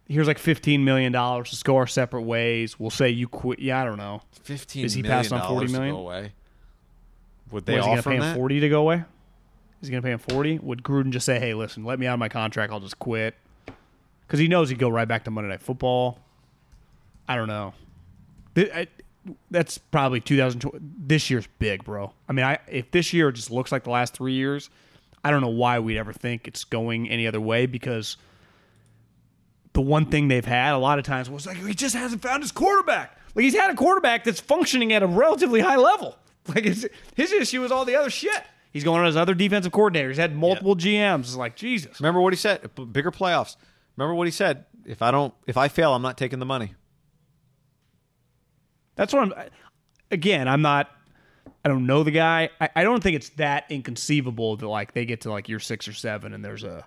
[0.08, 1.50] Here's like fifteen million dollars.
[1.52, 2.78] Let's go our separate ways.
[2.80, 3.60] We'll say you quit.
[3.60, 4.22] Yeah, I don't know.
[4.44, 6.22] Fifteen Is he million passed on 40 dollars to go away.
[7.52, 8.36] Would What, they is he gonna offer pay him that?
[8.36, 9.04] forty to go away?
[9.82, 10.58] Is he gonna pay him forty?
[10.60, 12.72] Would Gruden just say, "Hey, listen, let me out of my contract.
[12.74, 13.36] I'll just quit,"
[14.32, 16.18] because he knows he'd go right back to Monday Night Football.
[17.28, 17.74] I don't know.
[19.52, 20.80] That's probably 2020.
[21.06, 22.14] This year's big, bro.
[22.30, 24.70] I mean, I if this year just looks like the last three years,
[25.22, 28.16] I don't know why we'd ever think it's going any other way because
[29.74, 32.42] the one thing they've had a lot of times was like he just hasn't found
[32.42, 33.18] his quarterback.
[33.36, 36.16] Like he's had a quarterback that's functioning at a relatively high level.
[36.48, 38.44] Like his, his issue is all the other shit.
[38.72, 40.08] He's going on his other defensive coordinator.
[40.08, 41.20] He's had multiple GMs.
[41.20, 42.00] It's like Jesus.
[42.00, 42.68] Remember what he said?
[42.92, 43.58] Bigger playoffs.
[43.98, 44.66] Remember what he said?
[44.86, 46.74] If I don't, if I fail, I'm not taking the money.
[48.96, 49.34] That's what I'm.
[50.10, 50.90] Again, I'm not.
[51.64, 52.50] I don't know the guy.
[52.60, 55.88] I, I don't think it's that inconceivable that like they get to like year six
[55.88, 56.86] or seven and there's a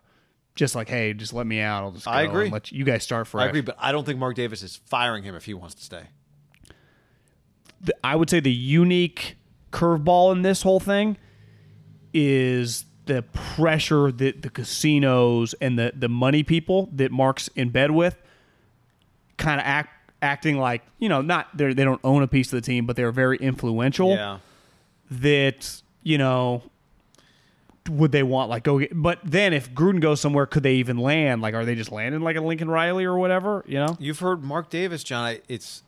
[0.54, 1.84] just like hey, just let me out.
[1.84, 2.04] I'll just.
[2.06, 2.50] Go I agree.
[2.50, 3.44] Let you, you guys start fresh.
[3.44, 5.84] I agree, but I don't think Mark Davis is firing him if he wants to
[5.84, 6.02] stay.
[7.80, 9.36] the- I would say the unique
[9.72, 11.16] curveball in this whole thing
[12.12, 17.90] is the pressure that the casinos and the, the money people that Mark's in bed
[17.90, 18.16] with
[19.36, 19.90] kind of act
[20.22, 22.96] acting like you know not they they don't own a piece of the team but
[22.96, 24.38] they're very influential Yeah.
[25.10, 26.62] that you know
[27.90, 30.96] would they want like go get but then if Gruden goes somewhere could they even
[30.96, 34.20] land like are they just landing like a Lincoln Riley or whatever you know You've
[34.20, 35.36] heard Mark Davis, John.
[35.48, 35.82] It's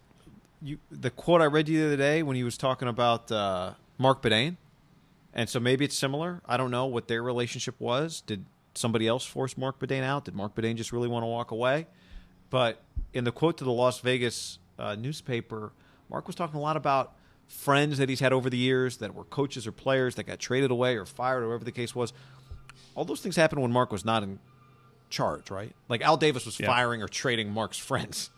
[0.61, 0.79] you.
[0.91, 3.73] The quote I read to you the other day when he was talking about uh,
[3.97, 4.57] Marc Badain,
[5.37, 6.43] and so maybe it's similar.
[6.47, 8.21] I don't know what their relationship was.
[8.23, 8.45] Did
[8.75, 10.25] somebody else force Marc Badain out?
[10.25, 11.87] Did Marc Badain just really want to walk away?
[12.51, 15.73] But in the quote to the Las Vegas uh, newspaper,
[16.11, 17.15] Mark was talking a lot about
[17.49, 20.71] friends that he's had over the years that were coaches or players that got traded
[20.71, 22.13] away or fired or whatever the case was.
[22.95, 24.39] All those things happened when Mark was not in
[25.11, 25.73] charge, right?
[25.89, 26.67] Like Al Davis was Yeah.
[26.67, 28.31] firing or trading Mark's friends.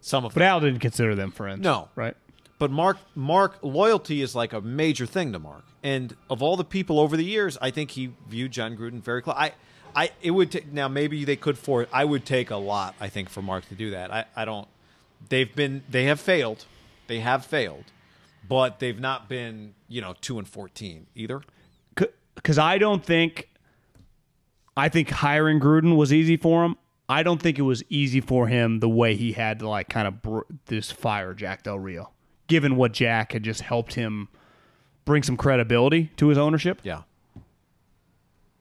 [0.00, 0.48] Some of but them.
[0.48, 1.88] Al didn't consider them friends No.
[1.96, 2.16] right
[2.58, 5.64] But Mark Mark loyalty is like a major thing to Mark.
[5.82, 9.22] And of all the people over the years, I think he viewed Jon Gruden very
[9.22, 9.36] close.
[9.38, 9.52] I
[9.94, 13.08] I it would take now maybe they could for I would take a lot, I
[13.08, 14.12] think, for Mark to do that.
[14.12, 14.68] I, I don't
[15.28, 16.64] they've been they have failed.
[17.06, 17.84] They have failed.
[18.48, 21.42] But they've not been, you know, two and fourteen either.
[22.36, 23.48] because I don't think
[24.76, 26.76] I think hiring Gruden was easy for him.
[27.08, 30.08] I don't think it was easy for him the way he had to like kind
[30.08, 32.10] of br- this fire Jack Del Rio,
[32.46, 34.28] given what Jack had just helped him
[35.04, 36.80] bring some credibility to his ownership.
[36.82, 37.02] Yeah.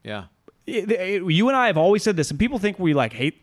[0.04, 0.26] Yeah.
[0.66, 3.42] It- it- you and I have always said this, and people think we like hate.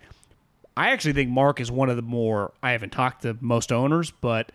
[0.76, 2.52] I actually think Mark is one of the more.
[2.62, 4.50] I haven't talked to most owners, but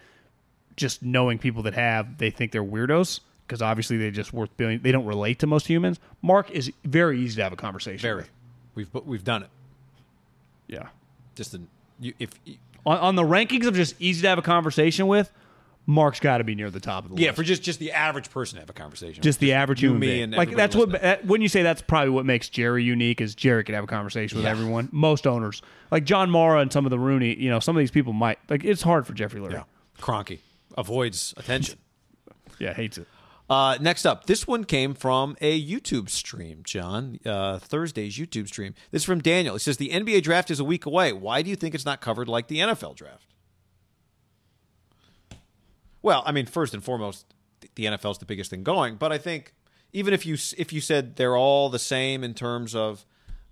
[0.75, 4.81] just knowing people that have, they think they're weirdos because obviously they just worth billion.
[4.81, 5.99] They don't relate to most humans.
[6.21, 8.01] Mark is very easy to have a conversation.
[8.01, 8.15] Very.
[8.17, 8.29] with.
[8.75, 9.49] We've we've done it.
[10.67, 10.87] yeah.
[11.35, 11.67] Just an,
[11.99, 12.31] you, if
[12.85, 15.31] On, on the rankings of just easy to have a conversation with,
[15.89, 17.33] Mark's got to be near the top of the yeah, list.
[17.33, 19.23] Yeah, for just just the average person to have a conversation.
[19.23, 20.23] just the average you, human me, being.
[20.23, 21.01] and like that's what listening.
[21.03, 23.87] that, when you say that's probably what makes Jerry unique is Jerry can have a
[23.87, 24.51] conversation with Yeah.
[24.51, 24.89] everyone.
[24.91, 27.89] Most owners, like John Mara and some of the Rooney, you know, some of these
[27.91, 29.53] people might like it's hard for Jeffrey Lurie.
[29.53, 29.63] Yeah.
[29.99, 30.39] Kroenke
[30.77, 31.79] avoids attention.
[32.59, 33.07] Yeah, hates it.
[33.49, 37.19] Uh, next up, this one came from a YouTube stream, John.
[37.23, 38.73] Uh, Thursday's YouTube stream.
[38.91, 39.53] This is from Daniel.
[39.55, 41.13] He says the NBA draft is a week away.
[41.13, 43.27] Why do you think it's not covered like the NFL draft?
[46.07, 47.25] Well, I mean, first and foremost,
[47.75, 48.95] the NFL is the biggest thing going.
[48.95, 49.53] But I think
[49.91, 53.05] even if you if you said they're all the same in terms of,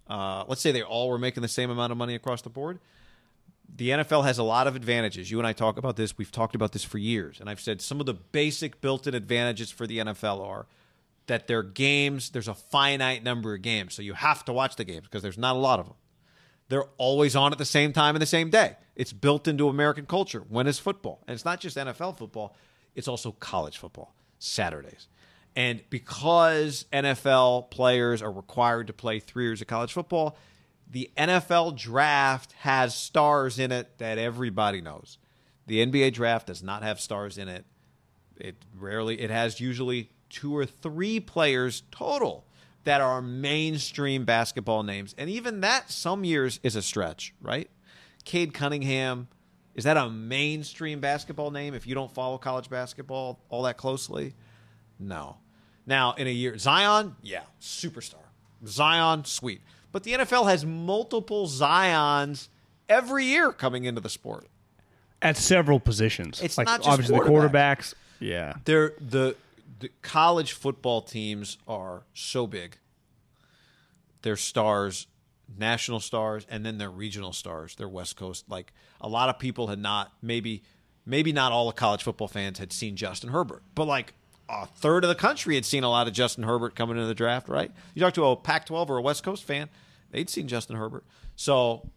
[0.07, 2.79] uh, let's say they all were making the same amount of money across the board,
[3.67, 5.29] the NFL has a lot of advantages.
[5.29, 6.17] You and I talk about this.
[6.17, 7.41] We've talked about this for years.
[7.41, 10.65] And I've said some of the basic built in advantages for the NFL are
[11.27, 13.95] that their games, there's a finite number of games.
[13.95, 15.95] So you have to watch the games because there's not a lot of them.
[16.69, 18.77] They're always on at the same time and the same day.
[18.95, 20.43] It's built into American culture.
[20.47, 21.21] When is football?
[21.27, 22.55] And it's not just NFL football,
[22.95, 25.07] it's also college football, Saturdays.
[25.55, 30.37] And because NFL players are required to play three years of college football,
[30.89, 35.17] the NFL draft has stars in it that everybody knows.
[35.67, 37.65] The NBA draft does not have stars in it.
[38.37, 42.45] It rarely it has usually two or three players total
[42.83, 45.15] that are mainstream basketball names.
[45.17, 47.69] And even that some years is a stretch, right?
[48.25, 49.27] Cade Cunningham,
[49.75, 54.33] is that a mainstream basketball name if you don't follow college basketball all that closely?
[54.99, 55.37] No.
[55.85, 58.15] Now, in a year, Zion, yeah, superstar.
[58.65, 59.61] Zion, sweet.
[59.91, 62.47] But the NFL has multiple Zions
[62.89, 64.47] every year coming into the sport.
[65.21, 66.41] at several positions.
[66.41, 67.49] It's like not just obviously the quarterbacks.
[67.51, 67.93] quarterbacks.
[68.19, 69.35] Yeah, They're the,
[69.79, 72.77] the college football teams are so big.
[74.21, 75.07] They're stars,
[75.57, 77.75] national stars, and then they're regional stars.
[77.75, 78.49] They're West Coast.
[78.49, 80.63] Like a lot of people had not maybe
[81.05, 84.13] maybe not all the college football fans had seen Justin Herbert, but like
[84.49, 87.15] a third of the country had seen a lot of Justin Herbert coming into the
[87.15, 87.47] draft.
[87.47, 87.71] Right?
[87.93, 89.69] You talk to a Pac-12 or a West Coast fan,
[90.11, 91.03] they'd seen Justin Herbert.
[91.35, 91.89] So,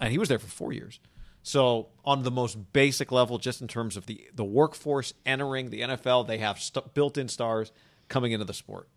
[0.00, 1.00] and he was there for four years.
[1.44, 5.80] So, on the most basic level, just in terms of the the workforce entering the
[5.80, 7.72] NFL, they have st- built-in stars
[8.08, 8.88] coming into the sport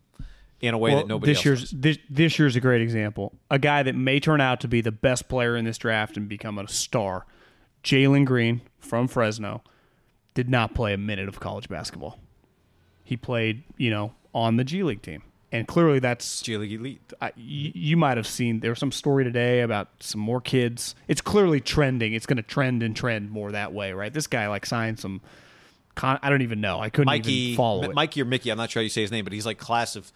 [0.60, 3.34] in a way well, that nobody this else year's this, this year's a great example.
[3.50, 6.28] A guy that may turn out to be the best player in this draft and
[6.28, 7.26] become a star.
[7.84, 9.62] Jalen Green from Fresno
[10.34, 12.18] did not play a minute of college basketball.
[13.04, 17.12] He played, you know, on the G League team, and clearly that's G League Elite.
[17.20, 20.94] I, you, you might have seen there was some story today about some more kids.
[21.06, 22.12] It's clearly trending.
[22.14, 24.12] It's going to trend and trend more that way, right?
[24.12, 25.20] This guy like signed some.
[25.94, 26.80] Con- I don't even know.
[26.80, 27.94] I couldn't Mikey, even follow M- it.
[27.94, 29.94] Mikey or Mickey, I'm not sure how you say his name, but he's like class
[29.96, 30.12] of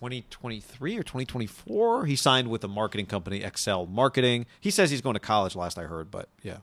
[0.00, 2.06] 2023 or 2024.
[2.06, 4.46] He signed with a marketing company, Excel Marketing.
[4.60, 5.56] He says he's going to college.
[5.56, 6.58] Last I heard, but yeah,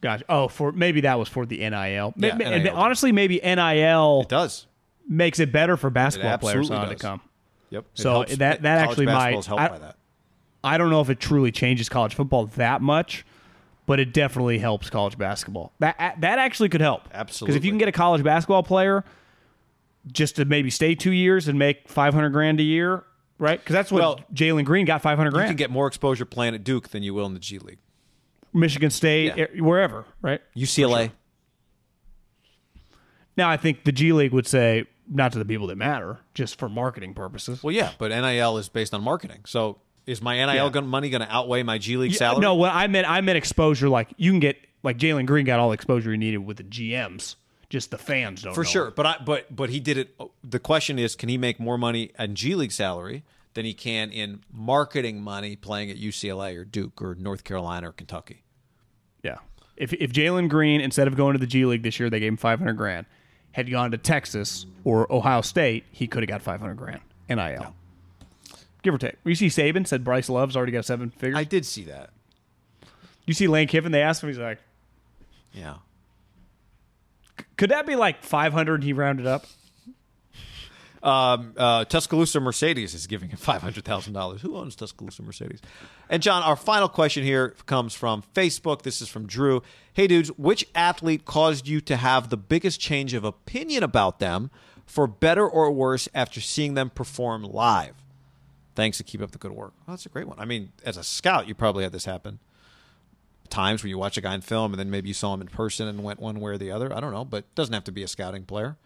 [0.00, 0.24] Gotcha.
[0.28, 2.14] Oh, for maybe that was for the NIL.
[2.16, 2.74] Yeah, NIL.
[2.76, 4.66] honestly, maybe NIL it does.
[5.08, 7.20] makes it better for basketball players on to come.
[7.70, 7.84] Yep.
[7.94, 9.96] It So helps- that- that college actually might- helped I- by that.
[10.64, 13.24] I don't know if it truly changes college football that much,
[13.86, 15.72] but it definitely helps college basketball.
[15.80, 17.08] That that actually could help.
[17.12, 17.52] Absolutely.
[17.52, 19.04] Because if you can get a college basketball player
[20.12, 23.04] just to maybe stay two years and make five hundred grand a year,
[23.38, 23.58] right?
[23.58, 25.48] Because that's what Well, Jalen Green got five hundred grand.
[25.48, 27.78] You can get more exposure playing at Duke than you will in the G League.
[28.52, 29.44] Michigan State, Yeah.
[29.54, 30.40] eh, wherever, right?
[30.56, 31.10] UCLA.
[33.36, 36.58] Now I think the G League would say not to the people that matter, just
[36.58, 37.62] for marketing purposes.
[37.62, 39.40] Well, yeah, but NIL is based on marketing.
[39.46, 40.80] So is my NIL Yeah.
[40.80, 42.40] money going to outweigh my G League Yeah, salary?
[42.40, 43.88] No, what I meant I meant exposure.
[43.88, 46.64] Like you can get like Jalen Green got all the exposure he needed with the
[46.64, 47.36] GMs.
[47.70, 48.88] Just the fans don't for sure.
[48.88, 48.96] it.
[48.96, 50.14] But I but but he did it.
[50.18, 53.74] Oh, the question is, can he make more money in G League salary than he
[53.74, 58.42] can in marketing money playing at UCLA or Duke or North Carolina or Kentucky?
[59.22, 59.36] Yeah.
[59.76, 62.28] If if Jalen Green instead of going to the G League this year, they gave
[62.32, 63.04] him five hundred grand,
[63.52, 67.74] had gone to Texas or Ohio State, he could have got five hundred grand NIL.
[68.82, 69.16] Give or take.
[69.24, 71.36] You see Saban said Bryce Love's already got seven figures.
[71.36, 72.10] I did see that.
[73.26, 74.58] you see Lane Kiffin, they asked him, he's like,
[75.52, 75.74] Yeah.
[77.56, 79.46] Could that be like five hundred he rounded up?
[81.00, 84.42] Um, uh, Tuscaloosa Mercedes is giving him five hundred thousand dollars.
[84.42, 85.60] Who owns Tuscaloosa Mercedes?
[86.10, 88.82] And John, our final question here comes from Facebook.
[88.82, 89.62] This is from Drew.
[89.92, 94.50] Hey, dudes, which athlete caused you to have the biggest change of opinion about them,
[94.86, 97.94] for better or worse, after seeing them perform live?
[98.74, 99.74] Thanks, and keep up the good work.
[99.86, 100.38] Well, that's a great one.
[100.40, 102.40] I mean, as a scout, you probably had this happen.
[103.50, 105.48] Times where you watch a guy in film and then maybe you saw him in
[105.48, 106.94] person and went one way or the other.
[106.94, 108.76] I don't know, but it doesn't have to be a scouting player.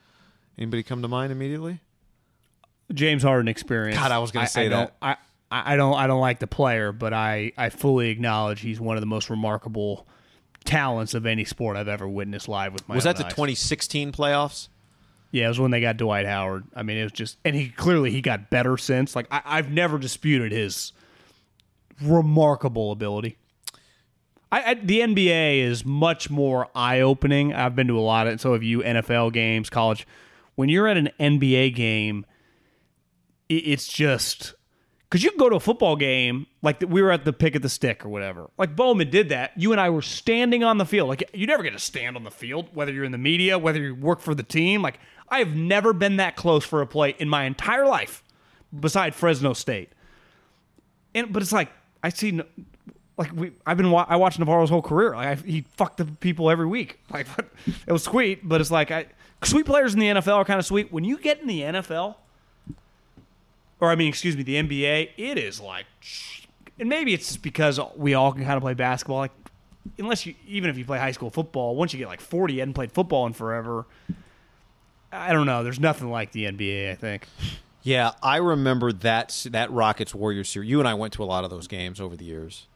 [0.59, 1.81] Anybody come to mind immediately?
[2.92, 3.98] James Harden experience.
[3.98, 4.96] God, I was gonna say I that.
[5.01, 5.16] I,
[5.51, 8.96] I I don't I don't like the player, but I, I fully acknowledge he's one
[8.96, 10.07] of the most remarkable
[10.64, 13.33] talents of any sport I've ever witnessed live with my Was that the eyes.
[13.33, 14.68] 2016 playoffs?
[15.31, 16.64] Yeah, it was when they got Dwight Howard.
[16.77, 19.16] I mean, it was just, and he clearly he got better since.
[19.16, 20.92] Like I, I've never disputed his
[22.03, 23.38] remarkable ability.
[24.53, 27.55] I, I the NBA is much more eye opening.
[27.55, 30.07] I've been to a lot of, so have you NFL games, college.
[30.55, 32.27] When you're at an NBA game,
[33.49, 34.55] it, it's just
[35.09, 37.55] because you can go to a football game like the, we were at the pick
[37.57, 38.51] of the stick or whatever.
[38.59, 39.53] Like Bowman did that.
[39.57, 41.09] You and I were standing on the field.
[41.09, 43.81] Like you never get to stand on the field, whether you're in the media, whether
[43.81, 44.83] you work for the team.
[44.83, 48.23] Like I have never been that close for a play in my entire life,
[48.79, 49.93] beside Fresno State.
[51.15, 51.71] And but it's like
[52.03, 52.41] I see,
[53.16, 55.14] like we I've been wa- I watched Navarro's whole career.
[55.14, 56.98] Like I, he fucked the people every week.
[57.11, 57.27] Like
[57.87, 59.07] it was sweet, but it's like I
[59.44, 60.92] sweet players in the NFL are kind of sweet.
[60.92, 62.16] When you get in the NFL,
[63.81, 65.87] or I mean, excuse me, the NBA, it is like,
[66.79, 69.18] and maybe it's because we all can kind of play basketball.
[69.18, 69.33] Like,
[69.98, 72.61] unless you, even if you play high school football, once you get like 40, you
[72.61, 73.87] hadn't played football in forever.
[75.12, 75.62] I don't know.
[75.62, 77.26] There's nothing like the NBA, I think.
[77.82, 80.70] Yeah, I remember that that Rockets Warriors series.
[80.70, 82.68] You and I went to a lot of those games over the years,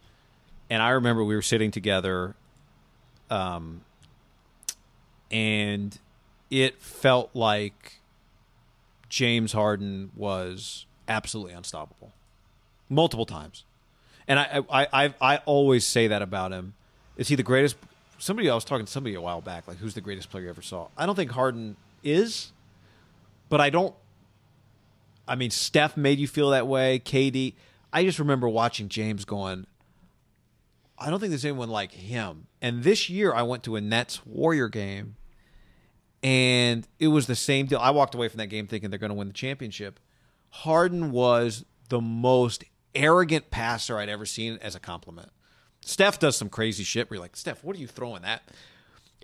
[0.70, 2.34] and I remember we were sitting together,
[3.30, 3.82] um,
[5.30, 5.98] and
[6.50, 8.00] it felt like
[9.08, 12.12] James Harden was absolutely unstoppable,
[12.88, 13.64] multiple times,
[14.26, 16.74] and I I I, I always say that about him.
[17.16, 17.76] Is he the greatest?
[18.18, 20.50] Somebody I was talking to somebody a while back, like who's the greatest player you
[20.50, 20.88] ever saw?
[20.96, 22.52] I don't think Harden is,
[23.50, 23.94] but I don't
[25.28, 27.00] I mean, Steph made you feel that way.
[27.04, 27.54] KD.
[27.92, 29.66] I just remember watching James going,
[30.98, 32.46] I don't think there's anyone like him.
[32.62, 35.16] And this year, I went to a Nets Warrior game,
[36.22, 37.78] and it was the same deal.
[37.78, 40.00] I walked away from that game thinking they're going to win the championship.
[40.48, 45.28] Harden was the most arrogant passer I'd ever seen as a compliment.
[45.82, 48.42] Steph does some crazy shit where you're like, Steph, what are you throwing that?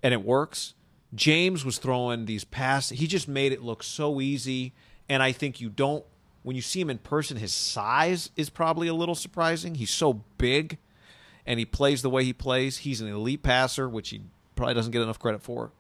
[0.03, 0.75] And it works.
[1.15, 2.99] James was throwing these passes.
[2.99, 4.75] He just made it look so easy.
[5.09, 6.05] And I think you don't,
[6.43, 9.75] when you see him in person, his size is probably a little surprising.
[9.75, 10.79] He's so big
[11.47, 12.79] and he plays the way he plays.
[12.79, 14.23] He's an elite passer, which he
[14.57, 15.73] probably doesn't get enough credit for.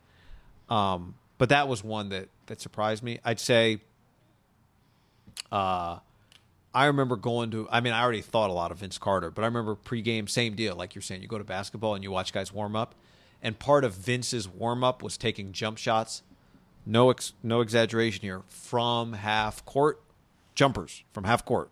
[0.69, 3.19] Um, but that was one that, that surprised me.
[3.25, 3.81] I'd say,
[5.51, 5.99] uh,
[6.75, 7.69] I remember going to.
[7.71, 10.55] I mean, I already thought a lot of Vince Carter, but I remember pregame, same
[10.55, 10.75] deal.
[10.75, 12.95] Like you're saying, you go to basketball and you watch guys warm up,
[13.43, 16.23] and part of Vince's warm up was taking jump shots.
[16.87, 18.43] No, ex, no exaggeration here.
[18.49, 20.03] From half court,
[20.55, 21.71] jumpers from half court,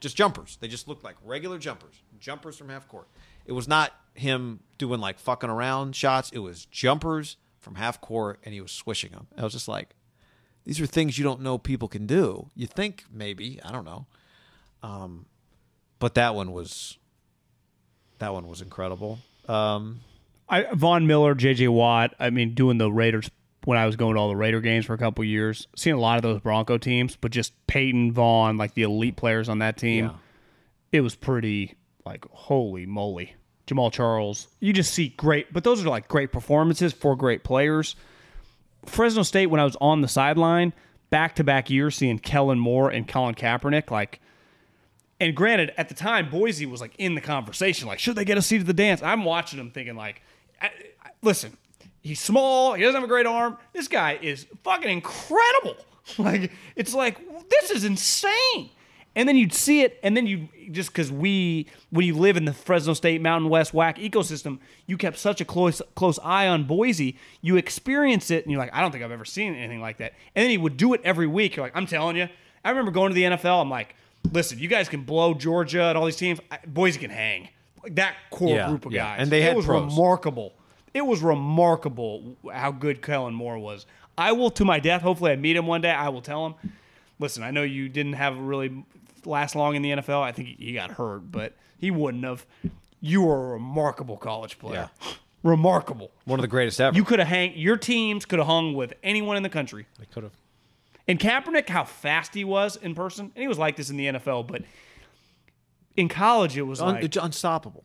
[0.00, 0.56] just jumpers.
[0.60, 3.06] They just looked like regular jumpers, jumpers from half court.
[3.50, 6.30] It was not him doing like fucking around shots.
[6.32, 9.26] It was jumpers from half court, and he was swishing them.
[9.36, 9.90] I was just like,
[10.64, 12.48] these are things you don't know people can do.
[12.54, 14.06] You think maybe I don't know.
[14.84, 15.26] Um,
[15.98, 16.96] but that one was
[18.20, 19.18] that one was incredible.
[19.48, 20.00] Um,
[20.48, 21.66] I, Von Miller, J.J.
[21.68, 22.14] Watt.
[22.20, 23.30] I mean, doing the Raiders
[23.64, 26.00] when I was going to all the Raider games for a couple years, seeing a
[26.00, 29.76] lot of those Bronco teams, but just Peyton Von, like the elite players on that
[29.76, 30.12] team, Yeah.
[30.92, 31.74] it was pretty
[32.06, 33.34] like holy moly.
[33.70, 37.96] Jamaal Charles, you just see great, but those are like great performances for great players.
[38.86, 40.72] Fresno State, when I was on the sideline,
[41.10, 44.20] back to back years, seeing Kellen Moore and Colin Kaepernick, like
[45.20, 47.86] and granted, at the time, Boise was like in the conversation.
[47.86, 49.02] Like, should they get a seat at the dance?
[49.02, 50.22] I'm watching them thinking, like,
[51.22, 51.56] listen,
[52.00, 52.72] he's small.
[52.72, 53.58] He doesn't have a great arm.
[53.74, 55.76] This guy is fucking incredible.
[56.18, 58.70] Like, it's like this is insane.
[59.16, 62.44] And then you'd see it, and then you just because we, when you live in
[62.44, 66.62] the Fresno State Mountain West WAC ecosystem, you kept such a close close eye on
[66.64, 67.16] Boise.
[67.42, 70.12] You experience it, and you're like, I don't think I've ever seen anything like that.
[70.36, 71.56] And then he would do it every week.
[71.56, 72.28] You're like, I'm telling you.
[72.64, 73.60] I remember going to the NFL.
[73.62, 73.96] I'm like,
[74.32, 76.38] listen, you guys can blow Georgia and all these teams.
[76.50, 77.48] I- Boise can hang.
[77.82, 79.16] Like that core Yeah, group of yeah.
[79.16, 79.22] guys.
[79.22, 79.90] And they had it was pros.
[79.90, 80.52] remarkable.
[80.94, 83.86] It was remarkable how good Kellen Moore was.
[84.18, 85.90] I will, to my death, hopefully I meet him one day.
[85.90, 86.54] I will tell him,
[87.20, 88.84] listen, I know you didn't have really
[89.24, 90.20] last long in the NFL.
[90.22, 92.44] I think he- got hurt, but he wouldn't have.
[93.00, 94.90] You were a remarkable college player.
[95.42, 96.10] Remarkable.
[96.26, 96.94] one of the greatest ever.
[96.94, 97.54] You could have hang.
[97.56, 99.86] Your teams could have hung with anyone in the country.
[99.98, 100.32] they could have.
[101.08, 104.06] And Kaepernick, how fast he was in person, and he was like this in the
[104.06, 104.62] NFL, but
[105.96, 107.84] in college it was Un- like, it's unstoppable.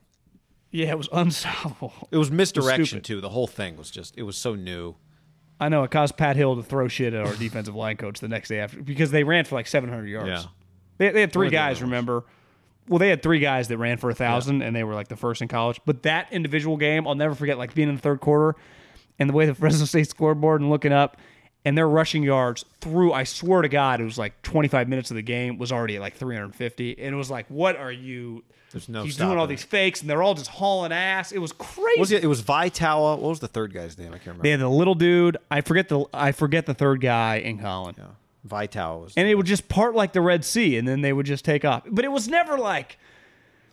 [0.71, 1.93] yeah, it was unstoppable.
[2.11, 3.03] It was misdirection stupid.
[3.05, 3.21] too.
[3.21, 4.17] The whole thing was just.
[4.17, 4.95] It was so new.
[5.59, 8.27] I know it caused Pat Hill to throw shit at our defensive line coach the
[8.27, 10.29] next day after because they ran for like 700 yards.
[10.29, 10.43] Yeah.
[10.97, 12.23] They, they had three One of the guys, remember?
[12.87, 15.15] Well, they had three guys that ran for a thousand, and they were like the
[15.15, 15.79] first in college.
[15.85, 17.57] But that individual game, I'll never forget.
[17.57, 18.55] Like being in the third quarter,
[19.17, 21.17] and the way the Fresno State scoreboard and looking up,
[21.65, 23.11] and their rushing yards through.
[23.11, 26.01] I swear to God, it was like 25 minutes of the game was already at
[26.01, 28.43] like 350, and it was like, what are you?
[28.75, 31.31] There's no He's doing all these fakes, and they're all just hauling ass.
[31.31, 31.97] It was crazy.
[31.97, 32.25] Was it?
[32.25, 33.17] It was Vai Taua.
[33.17, 34.09] What was the third guy's name?
[34.09, 34.43] I can't remember.
[34.43, 35.37] They had the little dude.
[35.49, 37.95] I forget the I forget the third guy in Colin.
[37.97, 38.07] yeah.
[38.93, 39.13] Was.
[39.15, 41.63] And it would just part like the Red Sea, and then they would just take
[41.63, 41.83] off.
[41.89, 42.97] But it was never like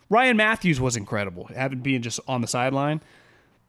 [0.09, 3.01] Ryan Mathews was incredible, having being just on the sideline.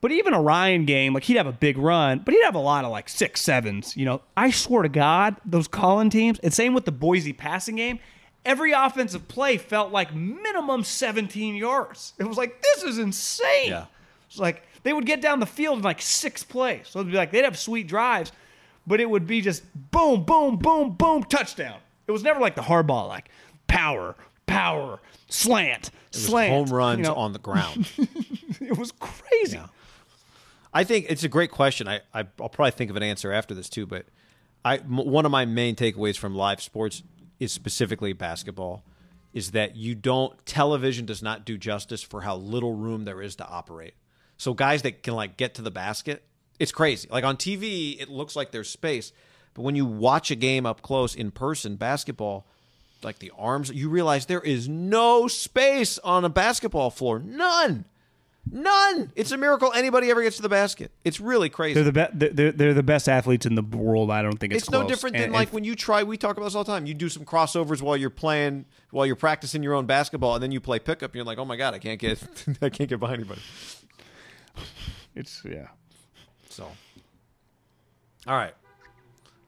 [0.00, 2.60] But even a Ryan game, like he'd have a big run, but he'd have a
[2.60, 3.96] lot of like six sevens.
[3.96, 7.74] You know, I swear to God, those Colin teams, and same with the Boise passing
[7.74, 7.98] game.
[8.44, 12.12] Every offensive play felt like minimum 17 yards.
[12.18, 13.70] It was like this is insane.
[13.70, 13.86] Yeah.
[14.28, 16.88] It's like they would get down the field in like six plays.
[16.88, 18.32] So it'd be like they'd have sweet drives,
[18.86, 21.78] but it would be just boom, boom, boom, boom, touchdown.
[22.06, 23.30] It was never like the hardball, like
[23.66, 24.14] power,
[24.46, 26.52] power, slant, It was slant.
[26.52, 27.88] home runs you know, on the ground.
[28.60, 29.60] It was crazy.
[30.72, 31.86] I think it's a great question.
[31.88, 33.84] I, I I'll probably think of an answer after this too.
[33.86, 34.06] But
[34.64, 37.02] I m- one of my main takeaways from live sports
[37.38, 38.84] is specifically basketball
[39.32, 43.36] is that you don't television does not do justice for how little room there is
[43.36, 43.94] to operate.
[44.36, 46.22] So guys that can like get to the basket,
[46.58, 47.08] it's crazy.
[47.10, 49.12] Like on TV, it looks like there's space,
[49.54, 52.46] but when you watch a game up close in person, basketball,
[53.02, 57.18] like the arms, you realize there is no space on a basketball floor.
[57.18, 57.84] None.
[58.50, 59.10] None.
[59.16, 60.92] It's a miracle anybody ever gets to the basket.
[61.04, 61.74] It's really crazy.
[61.80, 64.10] They're the be- they're, they're the best athletes in the world.
[64.10, 64.90] I don't think it's it's no close.
[64.90, 66.02] different And- than like and- when you try.
[66.02, 66.86] We talk about this all the time.
[66.86, 70.52] You do some crossovers while you're playing, while you're practicing your own basketball, and then
[70.52, 71.10] you play pickup.
[71.10, 72.22] And you're like, oh my god, I can't get,
[72.62, 73.40] I can't get by anybody.
[75.14, 75.68] it's yeah.
[76.50, 76.64] So,
[78.26, 78.54] all right,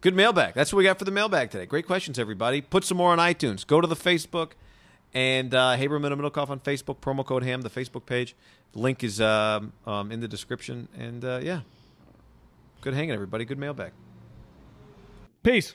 [0.01, 0.55] good mailbag.
[0.55, 1.66] That's what we got for the mailbag today.
[1.66, 2.61] Great questions, everybody.
[2.61, 3.66] Put some more on iTunes.
[3.66, 4.53] Go to the Facebook
[5.16, 8.36] And uh, Haberman and Middlekauff on Facebook, promo code HAM, the Facebook page.
[8.74, 10.88] Link is um, um, in the description.
[10.94, 11.62] And uh, yeah,
[12.82, 13.46] good hanging, everybody.
[13.46, 13.92] Good mailbag.
[15.42, 15.74] Peace.